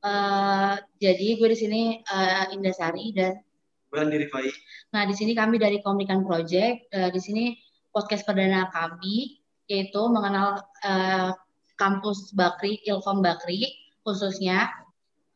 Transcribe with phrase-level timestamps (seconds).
[0.00, 3.36] Uh, jadi gue di sini uh, Indasari dan
[3.92, 4.48] Bulan Rifai.
[4.96, 6.88] Nah, di sini kami dari Komunikan Project.
[6.94, 7.44] Uh, di sini
[7.90, 11.30] podcast perdana kami yaitu mengenal uh,
[11.78, 13.66] kampus Bakri, Ilkom Bakri
[14.02, 14.72] khususnya.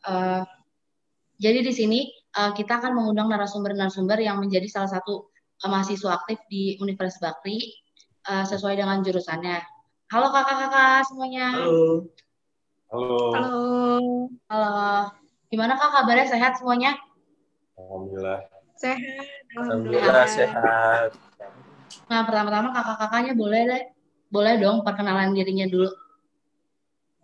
[0.05, 0.43] Uh,
[1.39, 2.01] jadi di sini
[2.39, 5.29] uh, kita akan mengundang narasumber-narasumber yang menjadi salah satu
[5.65, 7.75] uh, mahasiswa aktif di Universitas Bakri
[8.33, 9.61] uh, sesuai dengan jurusannya.
[10.09, 11.47] Halo kakak-kakak semuanya.
[11.59, 12.09] Halo.
[12.93, 13.33] Halo.
[13.33, 13.59] Halo.
[14.49, 15.13] Halo.
[15.49, 16.99] Gimana kak kabarnya sehat semuanya?
[17.79, 18.45] Alhamdulillah.
[18.77, 19.25] Sehat.
[19.57, 21.11] Alhamdulillah sehat.
[22.11, 23.83] Nah, pertama-tama kakak-kakaknya boleh deh,
[24.29, 25.89] boleh dong perkenalan dirinya dulu.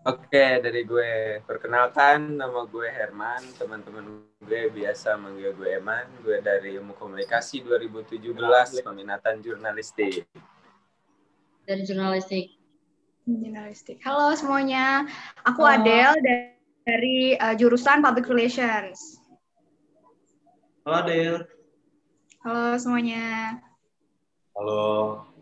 [0.01, 6.81] Oke, dari gue perkenalkan nama gue Herman, teman-teman gue biasa manggil gue Eman, gue dari
[6.81, 10.25] Ilmu Komunikasi 2017, peminatan jurnalistik.
[11.69, 12.60] Dari jurnalistik.
[13.39, 14.03] Jurnalistik.
[14.03, 15.07] Halo semuanya,
[15.47, 15.87] aku Halo.
[15.87, 16.19] Adele
[16.83, 19.23] dari uh, jurusan Public Relations.
[20.83, 21.39] Halo Adele.
[22.43, 23.61] Halo semuanya.
[24.59, 24.83] Halo.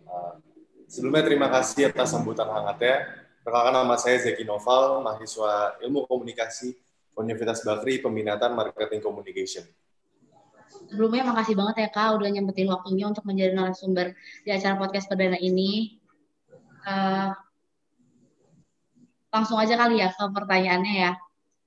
[0.04, 0.36] Uh,
[0.84, 3.08] sebelumnya terima kasih atas sambutan hangatnya.
[3.40, 6.76] Perkenalkan nama saya Zeki Noval, mahasiswa Ilmu Komunikasi
[7.16, 9.64] Universitas Bakri, peminatan Marketing Communication.
[10.68, 14.12] Sebelumnya makasih banget ya Kak udah nyempetin waktunya untuk menjadi narasumber
[14.44, 15.96] di acara podcast perdana ini.
[16.84, 17.32] Uh,
[19.38, 21.12] langsung aja kali ya ke pertanyaannya ya.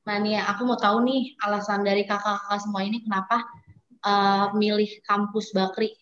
[0.03, 3.47] Nah nih aku mau tahu nih alasan dari kakak-kakak semua ini kenapa
[4.03, 5.95] uh, milih kampus Bakri.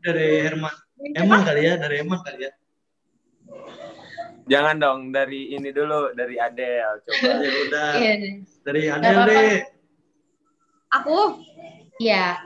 [0.00, 0.72] Dari Herman.
[1.16, 2.52] Eman kali ya, dari Eman kali ya.
[4.44, 7.00] Jangan dong, dari ini dulu, dari Adel.
[7.08, 7.28] Coba.
[7.44, 7.90] ya udah.
[7.96, 8.14] Iya.
[8.60, 9.60] Dari Adel deh.
[11.00, 11.40] Aku?
[12.00, 12.40] Iya.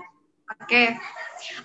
[0.54, 0.66] Oke.
[0.70, 0.86] Okay.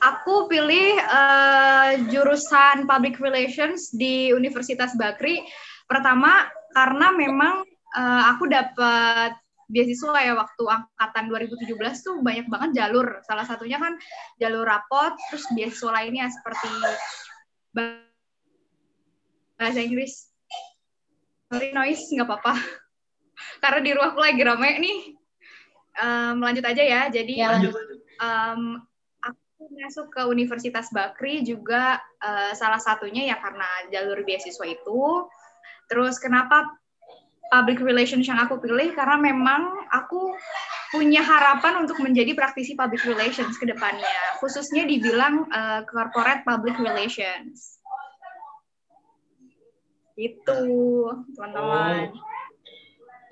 [0.02, 5.41] Aku pilih uh, jurusan Public Relations di Universitas Bakri.
[5.89, 9.38] Pertama karena memang uh, aku dapat
[9.71, 13.21] beasiswa ya waktu angkatan 2017 tuh banyak banget jalur.
[13.25, 13.97] Salah satunya kan
[14.38, 16.69] jalur rapot, terus beasiswa lainnya seperti
[19.57, 20.29] bahasa Inggris.
[21.50, 22.53] Sorry noise, nggak apa-apa.
[23.63, 24.97] Karena di rumahku lagi rame nih.
[25.94, 27.01] Um, lanjut aja ya.
[27.13, 27.73] Jadi ya, lanjut.
[28.17, 28.81] Um,
[29.73, 35.28] masuk ke Universitas Bakri juga uh, salah satunya ya karena jalur beasiswa itu.
[35.89, 36.69] Terus kenapa
[37.51, 40.34] public relations yang aku pilih karena memang aku
[40.89, 47.81] punya harapan untuk menjadi praktisi public relations ke depannya, khususnya dibilang uh, corporate public relations.
[50.13, 50.61] Itu,
[51.34, 52.13] teman-teman.
[52.13, 52.22] Oh.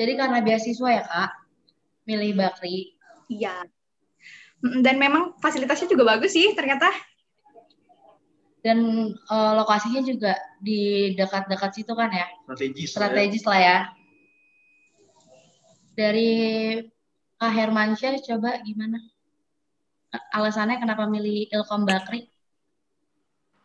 [0.01, 1.31] Jadi karena beasiswa ya, Kak?
[2.09, 2.97] Milih Bakri?
[3.29, 3.61] Iya.
[4.61, 6.89] Dan memang fasilitasnya juga bagus sih ternyata.
[8.61, 12.29] Dan uh, lokasinya juga di dekat-dekat situ kan ya?
[12.45, 12.93] Strategis.
[12.93, 13.77] Strategis lah ya.
[15.97, 16.31] Dari
[17.41, 19.01] Kak Hermansyah coba gimana?
[20.29, 22.29] Alasannya kenapa milih Ilkom Bakri?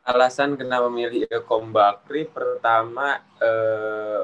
[0.06, 4.22] Alasan kenapa milih Ilkom Bakri pertama eh,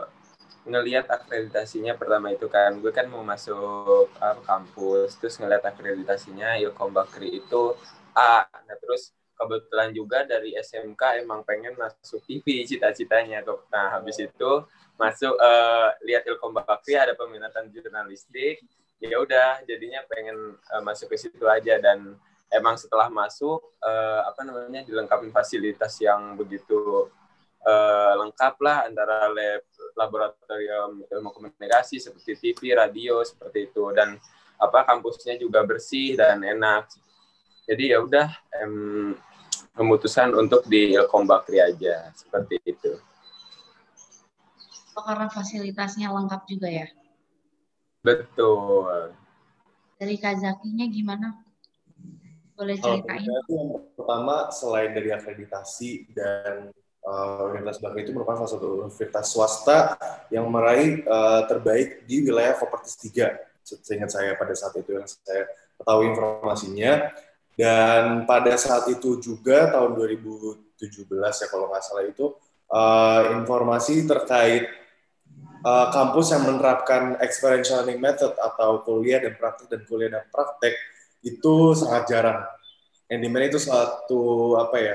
[0.63, 6.95] ngelihat akreditasinya pertama itu kan gue kan mau masuk uh, kampus terus ngelihat akreditasinya Ilkom
[6.95, 7.75] Bakri itu
[8.15, 8.47] A.
[8.47, 13.43] Nah terus kebetulan juga dari SMK emang pengen masuk TV cita-citanya
[13.75, 14.51] nah habis itu
[14.95, 18.63] masuk uh, lihat Ilkom Bakri ada peminatan jurnalistik
[19.03, 21.83] ya udah jadinya pengen uh, masuk ke situ aja.
[21.83, 22.15] Dan
[22.53, 27.11] emang setelah masuk uh, apa namanya dilengkapi fasilitas yang begitu
[27.67, 34.17] uh, lengkap lah antara lab laboratorium ilmu komunikasi seperti TV, radio seperti itu dan
[34.57, 36.87] apa kampusnya juga bersih dan enak.
[37.67, 38.29] Jadi ya udah
[38.63, 39.15] em,
[39.79, 42.99] memutusan untuk di Ilkom Bakri aja seperti itu.
[44.93, 46.87] Oh, karena fasilitasnya lengkap juga ya?
[48.05, 49.17] Betul.
[49.97, 51.29] Dari Kazakinya gimana?
[52.53, 53.25] Boleh ceritain?
[53.49, 56.75] Oh, pertama, selain dari akreditasi dan
[57.07, 59.79] uh, Universitas Bakri itu merupakan salah satu universitas swasta
[60.31, 63.63] yang meraih uh, terbaik di wilayah Kopertis 3.
[63.63, 65.47] Seingat saya pada saat itu yang saya
[65.79, 66.93] ketahui informasinya.
[67.53, 70.73] Dan pada saat itu juga tahun 2017
[71.13, 72.33] ya kalau nggak salah itu
[72.73, 74.73] uh, informasi terkait
[75.63, 80.75] uh, kampus yang menerapkan experiential learning method atau kuliah dan praktik dan kuliah dan praktek
[81.23, 82.41] itu sangat jarang
[83.13, 84.95] yang di mana itu suatu apa ya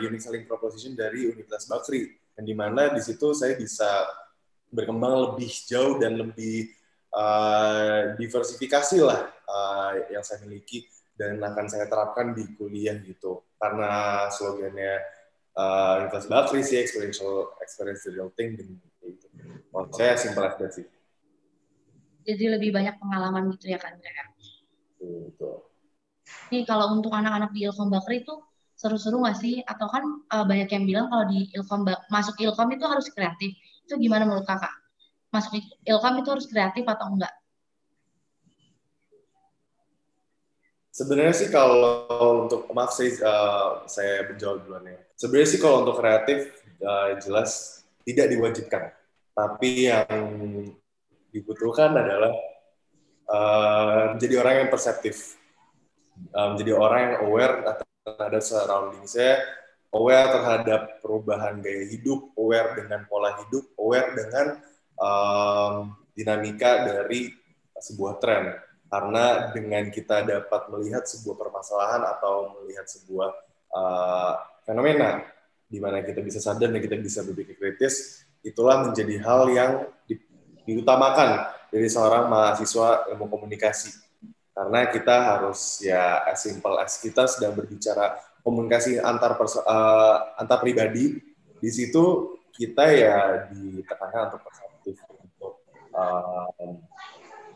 [0.00, 2.08] unique selling proposition dari Universitas Bakri
[2.40, 4.08] yang di mana di situ saya bisa
[4.72, 6.72] berkembang lebih jauh dan lebih
[7.12, 10.88] uh, diversifikasi lah uh, yang saya miliki
[11.20, 15.04] dan akan saya terapkan di kuliah gitu karena slogannya
[15.52, 18.80] uh, Universitas Bakri sih experiential experience real thing dan
[19.70, 20.86] Oh, saya simpel aja sih.
[22.26, 24.24] Jadi lebih banyak pengalaman gitu ya kan ya.
[24.98, 25.69] Betul.
[26.50, 28.34] Nih kalau untuk anak-anak di Ilkom Bakri itu
[28.74, 29.62] seru-seru nggak sih?
[29.62, 33.54] Atau kan uh, banyak yang bilang kalau di Ilkom masuk Ilkom itu harus kreatif.
[33.86, 34.72] Itu gimana menurut kakak?
[35.30, 37.34] Masuk Ilkom itu harus kreatif atau enggak?
[40.90, 45.00] Sebenarnya sih kalau untuk maaf saya uh, saya menjawab duluan ya.
[45.16, 46.50] Sebenarnya sih kalau untuk kreatif
[46.82, 48.92] uh, jelas tidak diwajibkan.
[49.32, 50.28] Tapi yang
[51.30, 52.34] dibutuhkan adalah
[53.30, 55.39] uh, menjadi orang yang perseptif,
[56.34, 57.54] uh, menjadi orang yang aware
[58.04, 59.40] terhadap surrounding saya,
[59.94, 64.46] aware terhadap perubahan gaya hidup, aware dengan pola hidup, aware dengan
[64.98, 67.32] um, dinamika dari
[67.78, 68.54] sebuah tren.
[68.90, 73.30] Karena dengan kita dapat melihat sebuah permasalahan atau melihat sebuah
[73.70, 74.34] uh,
[74.66, 75.22] fenomena
[75.70, 79.72] di mana kita bisa sadar dan kita bisa berpikir kritis, itulah menjadi hal yang
[80.10, 80.18] di,
[80.66, 84.09] diutamakan dari seorang mahasiswa ilmu komunikasi.
[84.60, 90.60] Karena kita harus ya as simple as kita sedang berbicara komunikasi antar perso, uh, antar
[90.60, 91.16] pribadi,
[91.56, 95.64] di situ kita ya ditekankan untuk perspektif untuk
[95.96, 96.52] uh,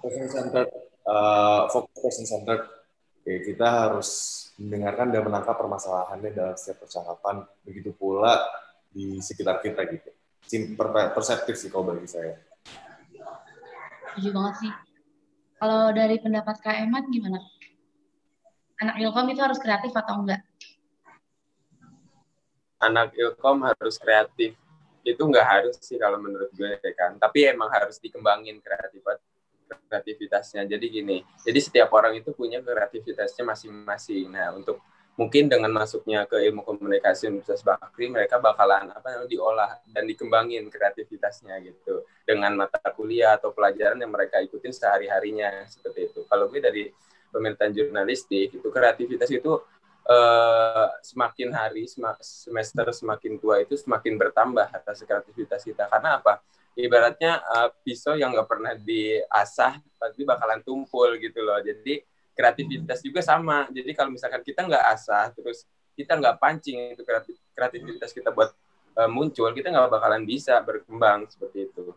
[0.00, 0.72] person centered,
[1.04, 2.64] uh, fokus person centered.
[3.28, 4.08] Ya, kita harus
[4.56, 7.44] mendengarkan dan menangkap permasalahannya dalam setiap percakapan.
[7.68, 8.40] Begitu pula
[8.88, 10.08] di sekitar kita gitu.
[11.12, 12.40] Perseptif sih kalau bagi saya.
[14.08, 14.72] Setuju banget sih.
[15.58, 17.40] Kalau dari pendapat Kak Eman gimana?
[18.82, 20.42] Anak Ilkom itu harus kreatif atau enggak?
[22.82, 24.58] Anak Ilkom harus kreatif.
[25.04, 27.16] Itu enggak harus sih kalau menurut gue kan.
[27.16, 29.22] Tapi emang harus dikembangin kreativitas
[29.88, 30.68] kreativitasnya.
[30.68, 34.28] Jadi gini, jadi setiap orang itu punya kreativitasnya masing-masing.
[34.28, 34.80] Nah, untuk
[35.14, 40.66] mungkin dengan masuknya ke ilmu komunikasi Universitas Bakri, mereka bakalan apa namanya diolah dan dikembangin
[40.66, 46.20] kreativitasnya gitu dengan mata kuliah atau pelajaran yang mereka ikutin sehari-harinya seperti itu.
[46.26, 46.90] Kalau gue dari
[47.30, 49.52] pemerintahan jurnalistik itu kreativitas itu
[50.06, 51.86] eh, semakin hari
[52.20, 56.42] semester semakin tua itu semakin bertambah atas kreativitas kita karena apa?
[56.74, 62.02] ibaratnya uh, pisau yang nggak pernah diasah pasti bakalan tumpul gitu loh jadi
[62.34, 63.70] kreativitas juga sama.
[63.70, 65.64] Jadi kalau misalkan kita nggak asah terus
[65.94, 67.02] kita nggak pancing itu
[67.54, 68.50] kreativitas kita buat
[68.98, 71.94] uh, muncul kita nggak bakalan bisa berkembang seperti itu.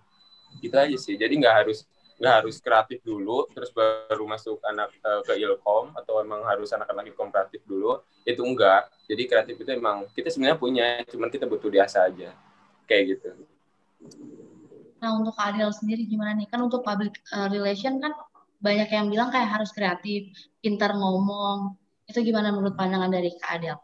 [0.61, 1.17] Itu aja sih.
[1.17, 1.83] Jadi nggak harus
[2.17, 7.13] nggak harus kreatif dulu terus baru masuk anak uh, ke ilkom atau emang harus anak-anak
[7.13, 11.71] ilkom kreatif dulu itu enggak jadi kreatif itu emang kita sebenarnya punya cuman kita butuh
[11.71, 12.35] diasah aja.
[12.89, 13.29] Kayak gitu.
[14.99, 16.47] Nah untuk Adel sendiri gimana nih?
[16.51, 18.11] Kan untuk public uh, relation kan
[18.57, 21.77] banyak yang bilang kayak harus kreatif, pintar ngomong.
[22.09, 23.77] Itu gimana menurut pandangan dari Kak Adel?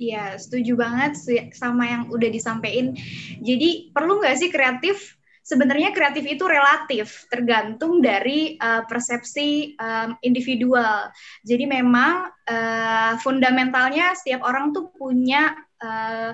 [0.00, 1.14] Iya, setuju banget
[1.54, 2.96] sama yang udah disampaikan.
[3.38, 5.20] Jadi perlu nggak sih kreatif?
[5.42, 11.10] Sebenarnya kreatif itu relatif, tergantung dari uh, persepsi um, individual.
[11.42, 15.50] Jadi memang uh, fundamentalnya setiap orang tuh punya
[15.82, 16.30] uh,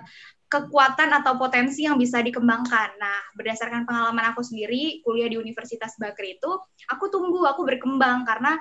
[0.49, 2.97] kekuatan atau potensi yang bisa dikembangkan.
[2.97, 6.51] Nah, berdasarkan pengalaman aku sendiri kuliah di Universitas Bakri itu,
[6.89, 8.57] aku tunggu aku berkembang karena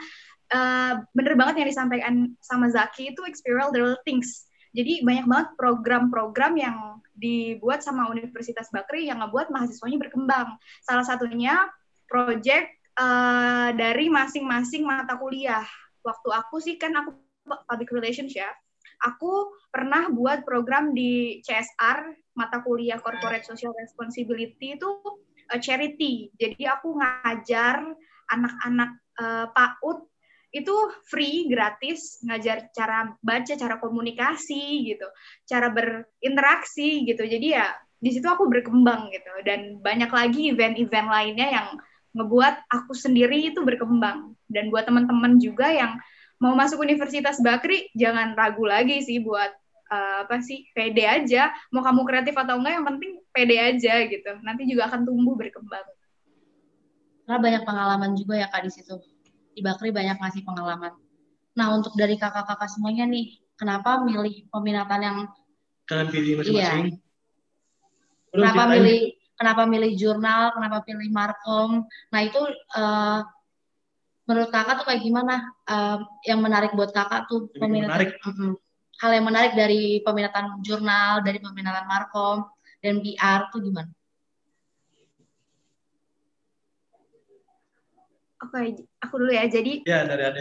[0.52, 2.14] uh, bener banget yang disampaikan
[2.44, 4.52] sama Zaki itu experiential things.
[4.76, 6.78] Jadi banyak banget program-program yang
[7.16, 10.60] dibuat sama Universitas Bakri yang ngebuat mahasiswanya berkembang.
[10.84, 11.56] Salah satunya
[12.06, 12.68] project
[13.00, 15.66] uh, dari masing-masing mata kuliah.
[16.04, 17.16] Waktu aku sih kan aku
[17.48, 18.52] public relations ya
[19.02, 24.90] aku pernah buat program di CSR mata kuliah Corporate Social Responsibility itu
[25.50, 26.30] uh, charity.
[26.38, 27.82] Jadi aku ngajar
[28.30, 30.06] anak-anak uh, PAUD
[30.56, 30.76] itu
[31.06, 35.08] free gratis ngajar cara baca, cara komunikasi gitu,
[35.46, 37.28] cara berinteraksi gitu.
[37.28, 41.68] Jadi ya di situ aku berkembang gitu dan banyak lagi event-event lainnya yang
[42.14, 45.98] ngebuat aku sendiri itu berkembang dan buat teman-teman juga yang
[46.38, 49.50] mau masuk Universitas Bakri jangan ragu lagi sih buat
[49.90, 51.50] uh, apa sih pede aja.
[51.74, 54.32] Mau kamu kreatif atau enggak yang penting pede aja gitu.
[54.46, 55.86] Nanti juga akan tumbuh berkembang.
[57.28, 58.96] Karena banyak pengalaman juga ya kak di situ.
[59.58, 60.94] Di Bakri banyak ngasih pengalaman.
[61.58, 65.18] Nah untuk dari kakak-kakak semuanya nih kenapa milih peminatan yang
[65.90, 66.86] kalian pilih masing-masing?
[66.94, 67.00] Iya.
[68.28, 69.00] kenapa milih
[69.40, 71.90] kenapa milih jurnal kenapa pilih markom?
[72.14, 72.42] Nah itu
[72.78, 73.26] uh,
[74.28, 78.12] menurut kakak tuh kayak gimana uh, yang menarik buat kakak tuh peminatan menarik.
[78.98, 82.44] Hal yang menarik dari peminatan jurnal dari peminatan markom
[82.84, 83.90] dan PR tuh gimana?
[88.44, 89.48] Oke, aku dulu ya.
[89.50, 90.40] Jadi ya dari ada.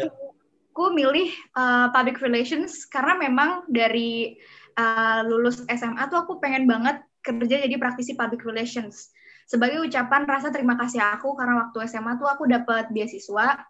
[0.76, 4.37] Aku milih uh, public relations karena memang dari
[4.76, 9.09] uh, lulus SMA tuh aku pengen banget kerja jadi praktisi public relations.
[9.47, 13.62] Sebagai ucapan rasa terima kasih aku karena waktu SMA tuh aku dapat beasiswa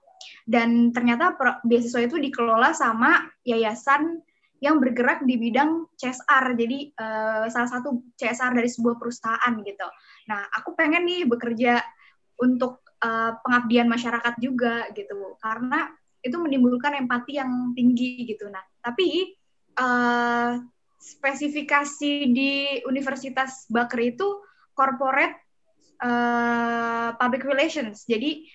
[0.47, 1.35] dan ternyata
[1.67, 4.23] beasiswa itu dikelola sama yayasan
[4.61, 6.57] yang bergerak di bidang CSR.
[6.57, 9.87] Jadi uh, salah satu CSR dari sebuah perusahaan gitu.
[10.33, 11.81] Nah, aku pengen nih bekerja
[12.41, 15.37] untuk uh, pengabdian masyarakat juga gitu.
[15.41, 15.89] Karena
[16.25, 18.49] itu menimbulkan empati yang tinggi gitu.
[18.49, 19.37] Nah, tapi
[19.77, 20.59] uh,
[20.97, 24.41] spesifikasi di Universitas Bakri itu
[24.73, 25.37] corporate
[26.01, 28.09] uh, public relations.
[28.09, 28.49] Jadi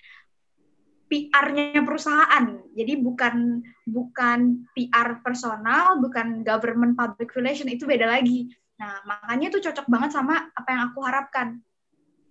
[1.11, 2.45] PR-nya perusahaan.
[2.71, 8.47] Jadi bukan bukan PR personal, bukan government public relation itu beda lagi.
[8.79, 11.59] Nah, makanya itu cocok banget sama apa yang aku harapkan.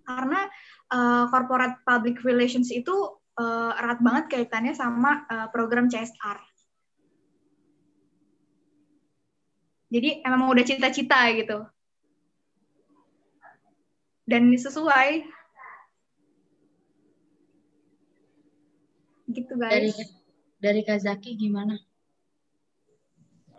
[0.09, 0.49] Karena
[0.89, 6.41] uh, corporate public relations itu uh, erat banget kaitannya sama uh, program CSR.
[9.93, 11.69] Jadi emang udah cita-cita gitu.
[14.25, 15.40] Dan sesuai.
[19.31, 19.73] Gitu guys.
[19.73, 19.91] Dari
[20.61, 21.79] dari Kazaki gimana?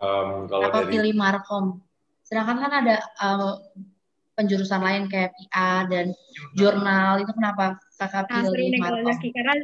[0.02, 1.80] Um, kalau Apa dari pilih Markom?
[2.26, 3.58] Sedangkan kan ada uh,
[4.34, 6.06] penjurusan lain kayak PR dan
[6.56, 9.06] jurnal, itu kenapa kakak Nah, pilih kalau Markom?
[9.12, 9.54] Zaki karena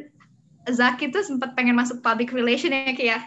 [0.68, 3.20] Zaki tuh sempat pengen masuk public relation ya Ki ya.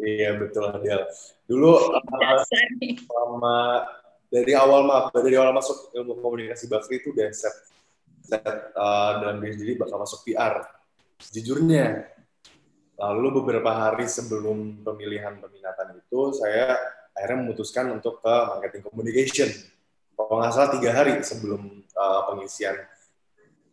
[0.00, 1.04] iya betul Adel.
[1.48, 3.86] Dulu uh, selama
[4.32, 7.52] dari awal mah dari awal masuk ilmu komunikasi Bakri itu udah set
[8.24, 10.64] set uh, dalam diri sendiri bakal masuk PR.
[11.20, 12.08] Sejujurnya,
[13.02, 16.78] lalu beberapa hari sebelum pemilihan peminatan itu saya
[17.18, 19.50] akhirnya memutuskan untuk ke marketing communication.
[20.14, 22.78] Kalau nggak salah tiga hari sebelum uh, pengisian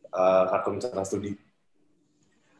[0.09, 1.31] uh, kartu misalnya studi.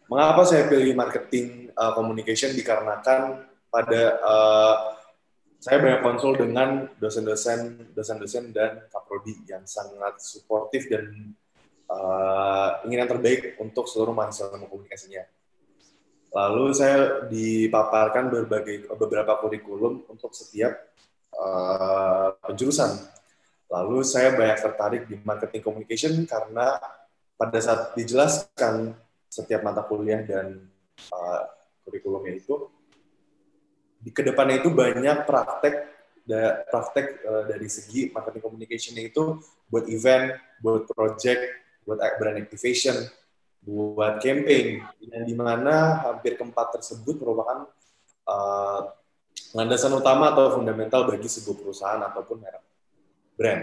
[0.10, 4.76] Mengapa saya pilih marketing uh, communication dikarenakan pada uh,
[5.60, 11.34] saya banyak konsul dengan dosen-dosen, dosen-dosen dan kaprodi yang sangat suportif dan
[11.90, 15.39] uh, ingin yang terbaik untuk seluruh mahasiswa komunikasinya.
[16.30, 20.78] Lalu saya dipaparkan berbagai beberapa kurikulum untuk setiap
[21.34, 23.02] uh, penjurusan.
[23.70, 26.78] Lalu saya banyak tertarik di marketing communication karena
[27.34, 28.94] pada saat dijelaskan
[29.30, 30.70] setiap mata kuliah dan
[31.14, 31.42] uh,
[31.86, 32.70] kurikulumnya itu
[34.00, 35.76] di ke depannya itu banyak praktek
[36.24, 39.38] da, praktek uh, dari segi marketing communication itu
[39.70, 41.42] buat event, buat project,
[41.86, 42.96] buat brand activation,
[43.70, 44.82] buat campaign,
[45.14, 47.70] yang di mana hampir keempat tersebut merupakan
[48.26, 48.82] uh,
[49.54, 52.66] landasan utama atau fundamental bagi sebuah perusahaan ataupun merek
[53.38, 53.62] brand.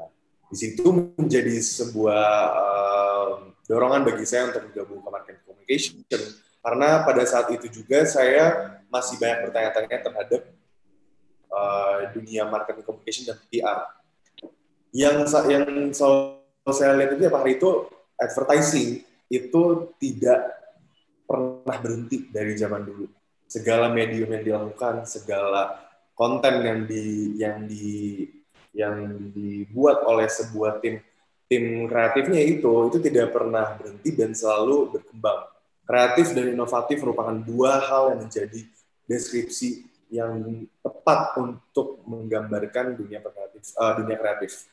[0.00, 0.08] Nah,
[0.48, 3.32] di situ menjadi sebuah uh,
[3.68, 5.94] dorongan bagi saya untuk bergabung ke marketing communication
[6.60, 10.42] karena pada saat itu juga saya masih banyak bertanya-tanya terhadap
[11.52, 13.78] uh, dunia marketing communication dan PR.
[14.90, 17.70] Yang yang selalu saya lihat itu ya Hari itu
[18.18, 20.58] advertising itu tidak
[21.24, 23.06] pernah berhenti dari zaman dulu.
[23.46, 25.78] Segala medium yang dilakukan, segala
[26.18, 27.04] konten yang di
[27.38, 28.26] yang di
[28.74, 30.98] yang dibuat oleh sebuah tim
[31.50, 35.46] tim kreatifnya itu itu tidak pernah berhenti dan selalu berkembang.
[35.86, 38.60] Kreatif dan inovatif merupakan dua hal yang menjadi
[39.10, 43.74] deskripsi yang tepat untuk menggambarkan dunia kreatif.
[43.74, 44.70] Uh, dunia kreatif.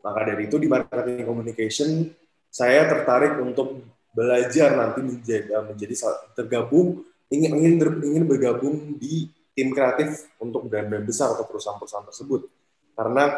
[0.00, 2.08] Maka dari itu di marketing communication
[2.48, 3.84] saya tertarik untuk
[4.14, 5.94] belajar nanti menjadi, menjadi
[6.38, 12.46] tergabung ingin ingin ingin bergabung di tim kreatif untuk brand-brand besar atau perusahaan-perusahaan tersebut.
[12.94, 13.34] Karena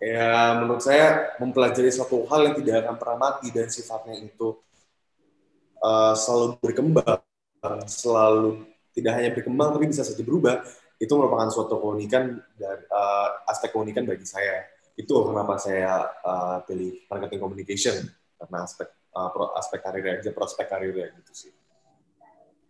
[0.00, 4.60] ya menurut saya mempelajari suatu hal yang tidak akan pernah mati dan sifatnya itu
[5.80, 7.20] uh, selalu berkembang
[7.88, 10.60] selalu tidak hanya berkembang tapi bisa saja berubah
[11.00, 14.68] itu merupakan suatu keunikan dan uh, aspek keunikan bagi saya.
[14.94, 17.96] Itu kenapa saya uh, pilih marketing communication
[18.38, 21.52] karena aspek uh, pro, aspek karir aja prospek karir gitu sih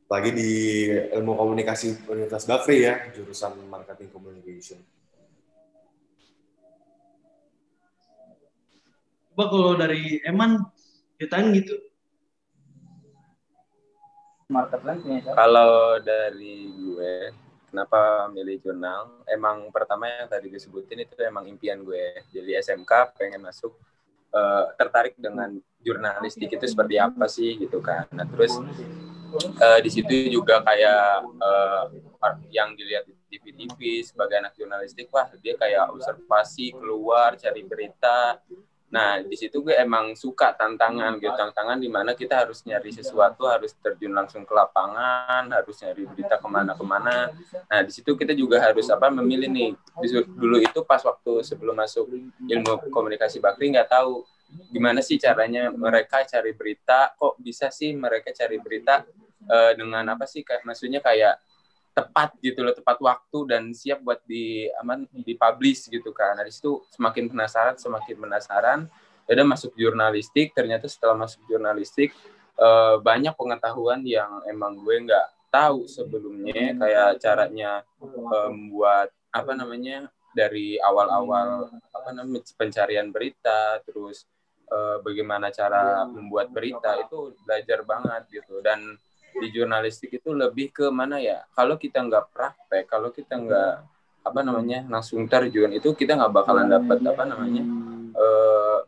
[0.04, 0.50] lagi di
[1.16, 4.78] ilmu komunikasi Universitas Bakri ya jurusan marketing communication
[9.34, 10.62] Coba kalau dari Eman
[11.18, 11.74] ceritain gitu.
[15.34, 17.34] Kalau dari gue,
[17.66, 19.26] kenapa milih jurnal?
[19.26, 22.22] Emang pertama yang tadi disebutin itu emang impian gue.
[22.30, 23.74] Jadi SMK pengen masuk
[24.30, 28.08] uh, tertarik dengan jurnalistik itu seperti apa sih gitu kan.
[28.10, 28.56] Nah terus
[29.60, 31.84] uh, di situ juga kayak uh,
[32.48, 38.40] yang dilihat di TV-TV sebagai anak jurnalistik, wah dia kayak observasi keluar cari berita
[38.94, 43.50] Nah, di situ gue emang suka tantangan gitu, tantangan di mana kita harus nyari sesuatu,
[43.50, 47.34] harus terjun langsung ke lapangan, harus nyari berita ke mana-kemana.
[47.66, 49.70] Nah, di situ kita juga harus apa memilih nih.
[50.38, 52.06] Dulu itu pas waktu sebelum masuk
[52.46, 54.22] ilmu komunikasi Bakri nggak tahu
[54.70, 59.02] gimana sih caranya mereka cari berita, kok bisa sih mereka cari berita
[59.50, 61.38] uh, dengan apa sih kayak maksudnya kayak
[61.94, 66.34] tepat gitu loh tepat waktu dan siap buat di aman dipublish gitu kan.
[66.42, 68.80] Di situ semakin penasaran semakin penasaran.
[69.24, 70.52] Ya udah masuk jurnalistik.
[70.52, 72.10] Ternyata setelah masuk jurnalistik
[72.58, 80.10] uh, banyak pengetahuan yang emang gue nggak tahu sebelumnya kayak caranya membuat um, apa namanya
[80.34, 84.26] dari awal-awal apa namanya pencarian berita terus
[84.70, 88.60] uh, bagaimana cara membuat berita itu belajar banget gitu.
[88.64, 88.96] Dan
[89.34, 91.42] di jurnalistik itu lebih ke mana ya?
[91.52, 93.74] Kalau kita nggak praktek kalau kita nggak
[94.24, 97.60] apa namanya langsung terjun itu kita nggak bakalan dapat apa namanya
[98.16, 98.78] eh,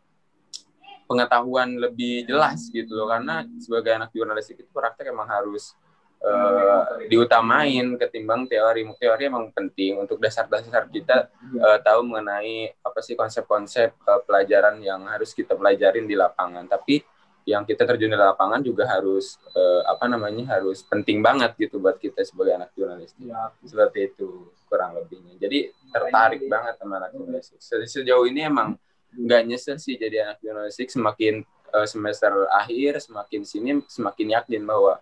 [1.05, 3.11] pengetahuan lebih jelas gitu loh.
[3.11, 5.75] Karena sebagai anak jurnalistik itu praktek emang harus
[6.21, 8.85] uh, diutamain ketimbang teori.
[8.97, 10.01] Teori emang penting.
[10.01, 16.05] Untuk dasar-dasar kita uh, tahu mengenai apa sih konsep-konsep uh, pelajaran yang harus kita pelajarin
[16.05, 16.65] di lapangan.
[16.65, 17.03] Tapi
[17.47, 21.95] yang kita terjun di lapangan juga harus uh, apa namanya harus penting banget gitu buat
[21.95, 23.55] kita sebagai anak jurnalistik ya.
[23.63, 25.39] seperti itu kurang lebihnya.
[25.39, 27.63] Jadi tertarik banget sama anak jurnalistik.
[27.63, 28.75] Sejauh ini emang
[29.15, 30.91] nggak nyesel sih jadi anak jurnalistik.
[30.91, 31.47] Semakin
[31.87, 34.99] semester akhir semakin sini semakin yakin bahwa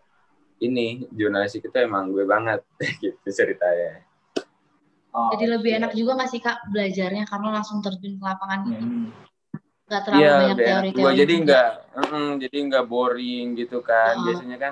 [0.64, 2.64] ini jurnalistik itu emang gue banget
[3.04, 4.06] gitu ceritanya.
[5.16, 7.24] Oh, Jadi lebih enak juga nggak sih kak belajarnya?
[7.24, 8.84] Karena langsung terjun ke lapangan gitu.
[8.84, 9.08] Hmm.
[9.86, 14.18] Nggak terlalu iya, banyak teori-teori jadi nggak mm, jadi nggak boring gitu kan.
[14.20, 14.24] Uh.
[14.28, 14.72] biasanya kan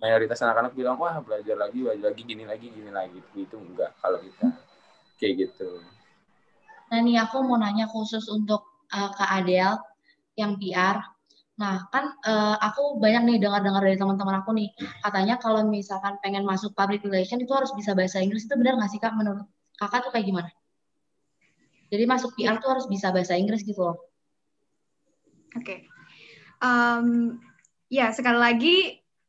[0.00, 3.20] mayoritas anak-anak bilang wah belajar lagi belajar lagi gini lagi gini lagi.
[3.36, 4.48] Gitu enggak kalau kita.
[5.20, 5.68] Kayak gitu.
[6.88, 8.64] Nah nih aku mau nanya khusus untuk
[8.96, 9.76] uh, kak Adel
[10.40, 11.04] yang PR
[11.52, 14.72] nah kan uh, aku banyak nih dengar-dengar dari teman-teman aku nih
[15.04, 18.90] katanya kalau misalkan pengen masuk public relation itu harus bisa bahasa Inggris itu benar nggak
[18.90, 19.44] sih kak menurut
[19.76, 20.50] kakak tuh kayak gimana
[21.92, 24.12] jadi masuk PR tuh harus bisa bahasa Inggris gitu loh
[25.56, 25.64] Oke.
[25.64, 25.78] Okay.
[26.62, 27.36] Um,
[27.92, 28.76] ya sekali lagi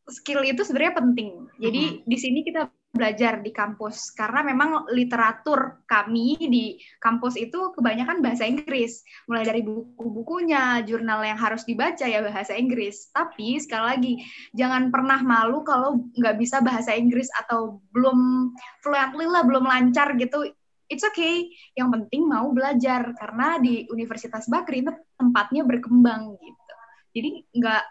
[0.07, 1.29] skill itu sebenarnya penting.
[1.59, 2.07] Jadi uh -huh.
[2.07, 4.13] di sini kita belajar di kampus.
[4.13, 9.01] Karena memang literatur kami di kampus itu kebanyakan bahasa Inggris.
[9.25, 13.09] Mulai dari buku-bukunya jurnal yang harus dibaca ya bahasa Inggris.
[13.09, 14.13] Tapi sekali lagi
[14.53, 18.53] jangan pernah malu kalau nggak bisa bahasa Inggris atau belum
[18.85, 20.53] fluently lah belum lancar gitu.
[20.85, 21.49] It's okay.
[21.73, 23.09] Yang penting mau belajar.
[23.17, 26.75] Karena di Universitas Bakri itu tempatnya berkembang gitu.
[27.17, 27.83] Jadi nggak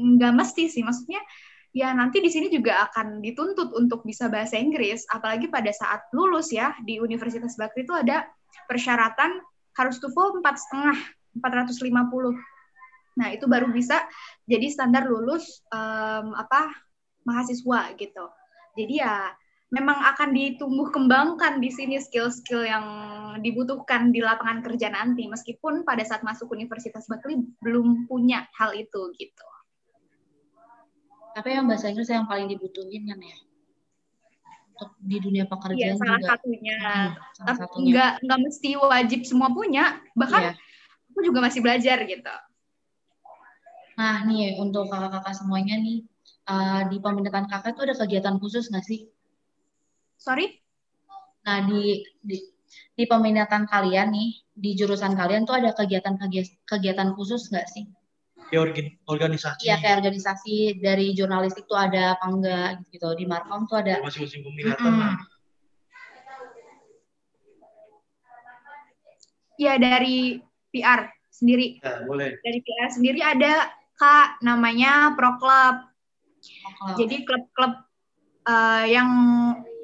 [0.00, 1.20] nggak mesti sih, maksudnya
[1.70, 6.50] ya nanti di sini juga akan dituntut untuk bisa bahasa Inggris, apalagi pada saat lulus
[6.50, 8.26] ya di Universitas Bakri itu ada
[8.66, 9.38] persyaratan
[9.78, 10.98] harus TOEFL empat setengah,
[11.38, 12.34] 450.
[13.18, 14.02] Nah itu baru bisa
[14.50, 16.74] jadi standar lulus um, apa
[17.22, 18.24] mahasiswa gitu.
[18.74, 19.30] Jadi ya
[19.70, 22.86] memang akan ditumbuh kembangkan di sini skill-skill yang
[23.38, 29.14] dibutuhkan di lapangan kerja nanti meskipun pada saat masuk Universitas Berkeley belum punya hal itu
[29.14, 29.46] gitu.
[31.30, 33.38] Tapi yang bahasa Inggris yang paling dibutuhin kan ya?
[34.74, 36.28] Untuk di dunia pekerjaan ya, salah juga.
[36.32, 36.78] Satunya.
[36.80, 37.90] Hmm, salah Tapi satunya.
[37.90, 39.84] Nggak, nggak mesti wajib semua punya.
[40.16, 40.52] Bahkan ya.
[41.12, 42.34] aku juga masih belajar gitu.
[44.00, 46.08] Nah nih untuk kakak-kakak semuanya nih,
[46.48, 49.12] uh, di peminatan kakak itu ada kegiatan khusus nggak sih?
[50.20, 50.60] Sorry?
[51.44, 52.36] Nah, di, di
[52.94, 56.20] di peminatan kalian nih, di jurusan kalian tuh ada kegiatan
[56.68, 57.88] kegiatan khusus nggak sih?
[58.50, 58.66] Ya
[59.06, 59.62] organisasi.
[59.66, 63.08] Iya kayak organisasi dari jurnalistik tuh ada apa enggak gitu.
[63.14, 64.02] Di Markom tuh ada.
[64.02, 64.90] Masing-masing peminatan.
[64.90, 65.14] Mm -hmm.
[69.60, 70.40] Ya dari
[70.74, 71.78] PR sendiri.
[71.78, 72.34] Ya, boleh.
[72.42, 75.76] Dari PR sendiri ada Kak namanya Pro Club.
[76.40, 77.72] Pro Jadi klub-klub
[78.48, 79.10] uh, yang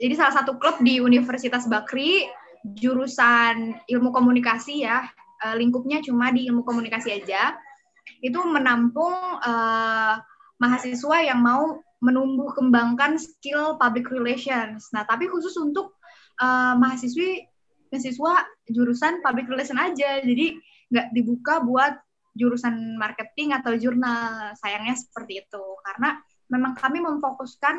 [0.01, 2.29] jadi salah satu klub di Universitas Bakri
[2.77, 5.07] jurusan ilmu komunikasi ya
[5.45, 7.55] uh, lingkupnya cuma di ilmu komunikasi aja
[8.23, 10.17] itu menampung uh,
[10.57, 14.93] mahasiswa yang mau menumbuh kembangkan skill public relations.
[14.93, 15.97] Nah, tapi khusus untuk
[16.41, 17.49] uh, mahasiswi
[17.89, 18.33] mahasiswa
[18.69, 20.21] jurusan public relation aja.
[20.21, 20.61] Jadi
[20.93, 21.97] nggak dibuka buat
[22.37, 24.53] jurusan marketing atau jurnal.
[24.61, 25.65] Sayangnya seperti itu.
[25.83, 26.21] Karena
[26.53, 27.77] memang kami memfokuskan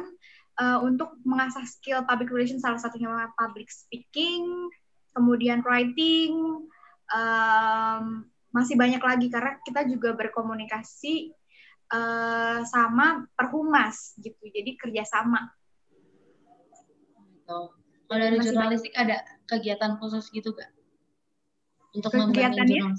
[0.59, 4.67] uh, untuk mengasah skill public relations salah satunya public speaking,
[5.13, 6.65] kemudian writing,
[7.13, 11.35] um, masih banyak lagi karena kita juga berkomunikasi
[11.91, 15.51] uh, sama perhumas gitu, jadi kerjasama.
[17.47, 17.71] Oh.
[18.07, 19.03] Kalau dari masih jurnalistik banyak.
[19.03, 19.17] ada
[19.51, 20.71] kegiatan khusus gitu gak?
[21.91, 22.95] Untuk kegiatannya?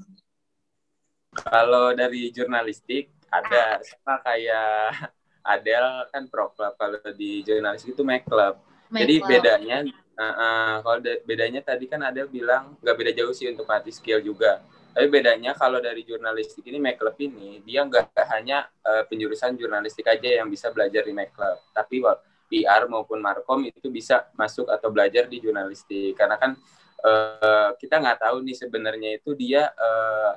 [1.32, 4.92] Kalau dari jurnalistik ada sama kayak
[5.56, 8.60] Adel kan pro club kalau di jurnalistik itu make club.
[8.92, 9.28] Make Jadi club.
[9.32, 9.78] bedanya
[10.18, 14.20] uh, uh, kalau bedanya tadi kan Adel bilang nggak beda jauh sih untuk mati skill
[14.20, 14.60] juga.
[14.92, 20.42] Tapi bedanya kalau dari jurnalistik ini club ini dia nggak hanya uh, penjurusan jurnalistik aja
[20.42, 22.02] yang bisa belajar di club, tapi
[22.48, 26.16] PR maupun markom itu bisa masuk atau belajar di jurnalistik.
[26.16, 26.56] Karena kan
[27.04, 30.32] uh, kita nggak tahu nih sebenarnya itu dia uh,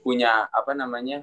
[0.00, 1.22] punya apa namanya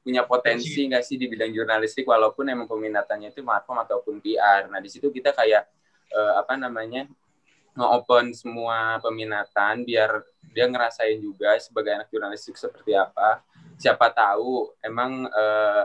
[0.00, 4.66] punya potensi nggak sih di bidang jurnalistik walaupun emang peminatannya itu markom ataupun PR.
[4.66, 5.68] Nah di situ kita kayak
[6.10, 7.06] eh, apa namanya
[7.80, 10.20] nge-open semua peminatan biar
[10.52, 13.40] dia ngerasain juga sebagai anak jurnalistik seperti apa.
[13.80, 15.82] Siapa tahu emang eh,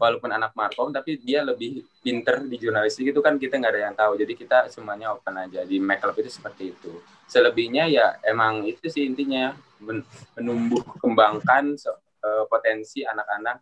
[0.00, 3.96] walaupun anak markom tapi dia lebih pinter di jurnalistik itu kan kita nggak ada yang
[3.96, 4.16] tahu.
[4.16, 7.04] Jadi kita semuanya open aja di make Club itu seperti itu.
[7.28, 13.60] Selebihnya ya emang itu sih intinya men- menumbuh kembangkan so- eh, potensi anak-anak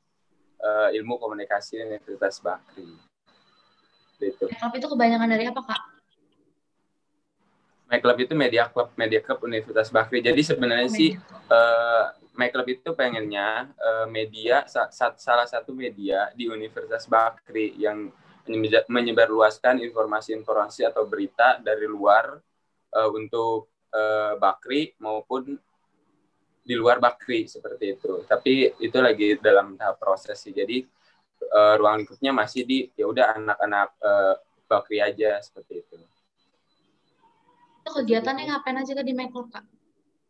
[0.65, 2.87] eh, ilmu komunikasi Universitas Bakri.
[4.25, 5.94] Club itu kebanyakan dari apa kak?
[8.01, 10.23] Club itu media club media club Universitas Bakri.
[10.25, 11.11] Jadi sebenarnya Oh, sih
[11.51, 12.05] eh
[12.35, 18.11] My Club itu pengennya eh, media sa- sa- salah satu media di Universitas Bakri yang
[18.51, 22.43] menyebar- menyebarluaskan informasi-informasi atau berita dari luar
[22.91, 25.55] eh, untuk eh, Bakri maupun
[26.65, 28.25] di luar Bakri seperti itu.
[28.27, 30.51] Tapi itu lagi dalam tahap proses sih.
[30.51, 30.83] Jadi
[31.45, 34.35] eh, ruang lingkupnya masih di ya udah anak-anak eh,
[34.67, 35.97] Bakri aja seperti itu.
[37.85, 39.65] Itu kegiatannya ngapain aja di make club kak?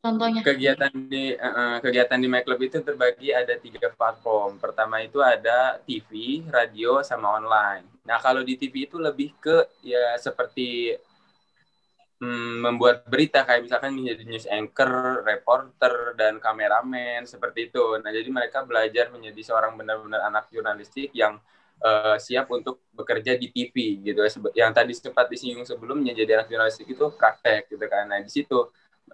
[0.04, 0.44] Contohnya?
[0.44, 4.60] kegiatan di eh, kegiatan di My Club itu terbagi ada tiga platform.
[4.60, 7.88] Pertama itu ada TV, radio, sama online.
[8.04, 10.92] Nah kalau di TV itu lebih ke ya seperti
[12.20, 17.96] mm, membuat berita kayak misalkan menjadi news anchor, reporter, dan kameramen seperti itu.
[17.96, 21.40] Nah jadi mereka belajar menjadi seorang benar-benar anak jurnalistik yang
[21.82, 24.20] eh, siap untuk bekerja di TV gitu.
[24.54, 28.06] Yang tadi sempat disinggung sebelumnya jadi anak jurnalistik itu praktek gitu kan.
[28.10, 28.70] Nah di situ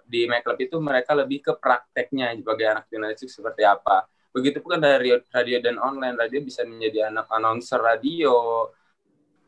[0.07, 4.07] di My Club itu mereka lebih ke prakteknya sebagai anak jurnalistik seperti apa.
[4.31, 8.67] Begitupun dari radio dan online, radio bisa menjadi anak announcer radio,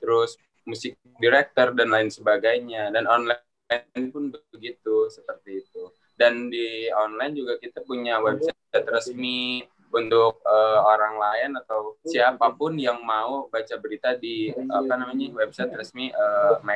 [0.03, 0.35] terus
[0.67, 2.91] musik director dan lain sebagainya.
[2.91, 5.83] Dan online pun begitu seperti itu.
[6.19, 12.73] Dan di online juga kita punya website resmi untuk eh, orang lain atau siapa pun
[12.73, 16.09] yang mau baca berita di apa namanya website resmi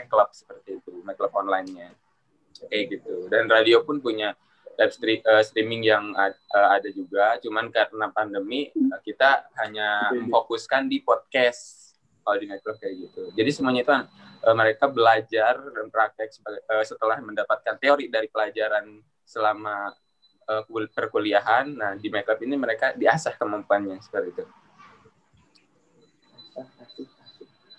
[0.06, 1.90] Club seperti itu, My Club online-nya.
[2.70, 3.26] Kayak gitu.
[3.28, 4.38] Dan radio pun punya
[4.78, 7.38] live stream, eh, streaming yang ad- eh, ada juga.
[7.42, 11.86] Cuman karena pandemi eh, kita hanya memfokuskan di podcast
[12.22, 13.34] kalau di network kayak gitu.
[13.34, 13.94] Jadi semuanya itu
[14.46, 19.90] eh, mereka belajar dan praktek sebagai- eh, setelah mendapatkan teori dari pelajaran selama
[20.48, 24.46] eh, kul- perkuliahan nah di makeup ini mereka diasah kemampuannya seperti itu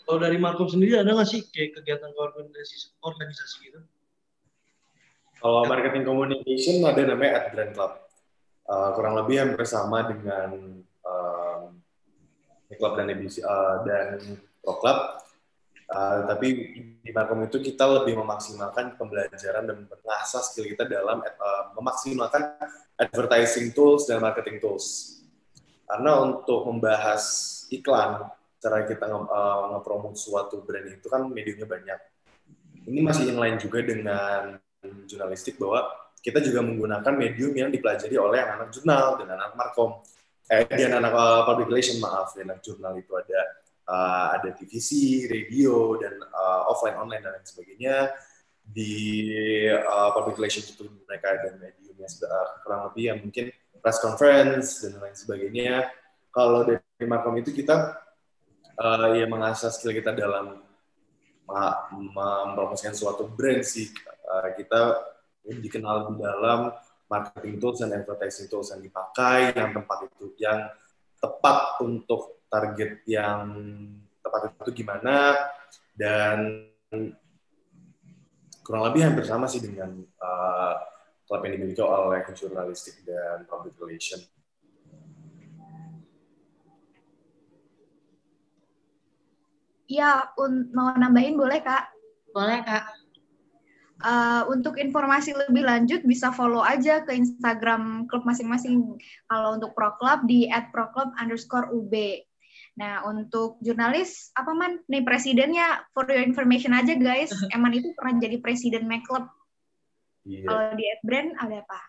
[0.09, 3.81] Kalau dari Markom sendiri ada nggak sih kayak kegiatan organisasi organisasi gitu?
[5.37, 7.93] Kalau marketing communication ada namanya Ad Brand Club.
[8.65, 11.77] Uh, kurang lebih hampir sama dengan um,
[12.73, 14.17] Club dan ABC uh, dan
[14.65, 15.28] Pro Club.
[15.89, 16.49] Uh, tapi
[17.01, 22.61] di Markom itu kita lebih memaksimalkan pembelajaran dan mengasah skill kita dalam uh, memaksimalkan
[23.01, 25.17] advertising tools dan marketing tools.
[25.89, 27.25] Karena untuk membahas
[27.73, 28.29] iklan,
[28.61, 31.99] cara kita nge- uh, nge-promote suatu brand itu kan mediumnya banyak.
[32.85, 34.61] Ini masih inline juga dengan
[35.09, 35.89] jurnalistik bahwa
[36.21, 40.05] kita juga menggunakan medium yang dipelajari oleh anak-anak jurnal dan anak markom.
[40.49, 43.41] Eh, dan anak uh, public relation maaf, dan anak jurnal itu ada
[43.89, 47.97] uh, ada TVC, radio dan uh, offline online dan lain sebagainya.
[48.69, 48.95] Di
[49.73, 53.49] uh, public relation itu mereka ada mediumnya uh, kurang lebih yang mungkin
[53.81, 55.89] press conference dan lain sebagainya.
[56.29, 57.97] Kalau dari markom itu kita
[58.77, 60.61] uh, ya mengasah skill kita dalam
[61.49, 63.89] mempromosikan suatu brand sih
[64.29, 64.81] Uh, kita
[65.49, 66.69] dikenal di dalam
[67.09, 70.69] marketing tools dan advertising tools yang dipakai yang tempat itu yang
[71.17, 73.45] tepat untuk target yang
[74.21, 75.37] tepat itu gimana
[75.97, 76.69] dan
[78.65, 80.75] kurang lebih hampir sama sih dengan uh,
[81.25, 84.21] klub yang dimiliki oleh jurnalistik dan public relation.
[90.37, 91.89] Un- mau nambahin boleh Kak?
[92.37, 92.85] Boleh kak.
[93.99, 98.95] Uh, untuk informasi lebih lanjut bisa follow aja ke Instagram klub masing-masing.
[99.27, 101.91] Kalau untuk Pro Club di @proclub underscore UB.
[102.79, 104.79] Nah untuk jurnalis apa man?
[104.87, 107.35] Nih presidennya for your information aja guys.
[107.55, 109.27] Eman itu pernah jadi presiden Mac Club.
[110.23, 110.47] Iya.
[110.47, 111.81] Kalau di brand ada apa?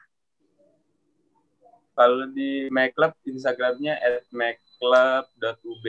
[1.99, 5.86] Kalau di MyClub, Instagramnya at myclub.ub.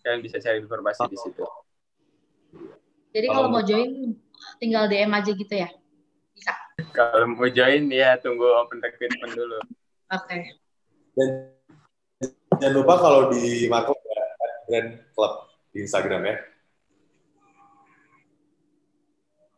[0.00, 1.44] Kalian bisa cari informasi di situ.
[3.12, 4.16] Jadi kalau mau join
[4.56, 5.68] tinggal DM aja gitu ya?
[6.32, 6.56] Bisa.
[6.96, 9.60] Kalau mau join ya tunggu open recruitment dulu.
[10.16, 10.56] Oke.
[11.12, 11.53] Dan
[12.60, 14.26] jangan lupa kalau di Marco ada
[14.66, 15.32] brand club
[15.74, 16.36] di Instagram ya.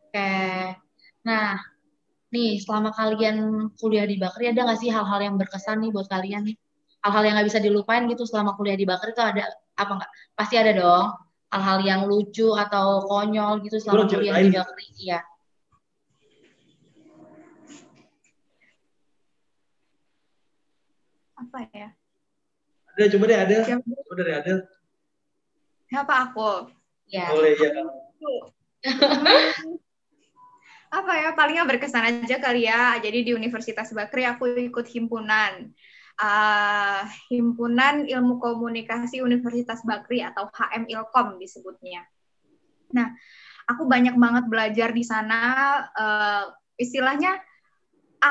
[0.07, 0.31] Oke.
[1.27, 1.59] Nah,
[2.31, 6.47] nih selama kalian kuliah di Bakri ada nggak sih hal-hal yang berkesan nih buat kalian
[6.47, 6.55] nih?
[7.03, 9.45] Hal-hal yang nggak bisa dilupain gitu selama kuliah di Bakri itu ada
[9.77, 10.11] apa nggak?
[10.33, 11.07] Pasti ada dong.
[11.47, 14.51] Hal-hal yang lucu atau konyol gitu selama Lu kuliah di.
[14.51, 14.85] Bakri.
[14.99, 15.19] Iya.
[21.37, 21.96] Apa ya?
[22.97, 23.57] Ada, coba deh ada.
[23.61, 23.85] Siapa?
[23.85, 24.53] Coba dari ada.
[25.85, 26.73] Siapa aku?
[27.05, 27.29] Ya.
[27.29, 27.69] Boleh ya.
[30.87, 35.75] apa ya palingnya berkesan aja kali ya jadi di Universitas Bakri aku ikut himpunan
[36.17, 42.09] Ah, himpunan ilmu komunikasi Universitas Bakri atau HM Ilkom disebutnya
[42.89, 43.13] nah
[43.69, 45.41] aku banyak banget belajar di sana
[45.93, 46.43] eh,
[46.81, 47.37] istilahnya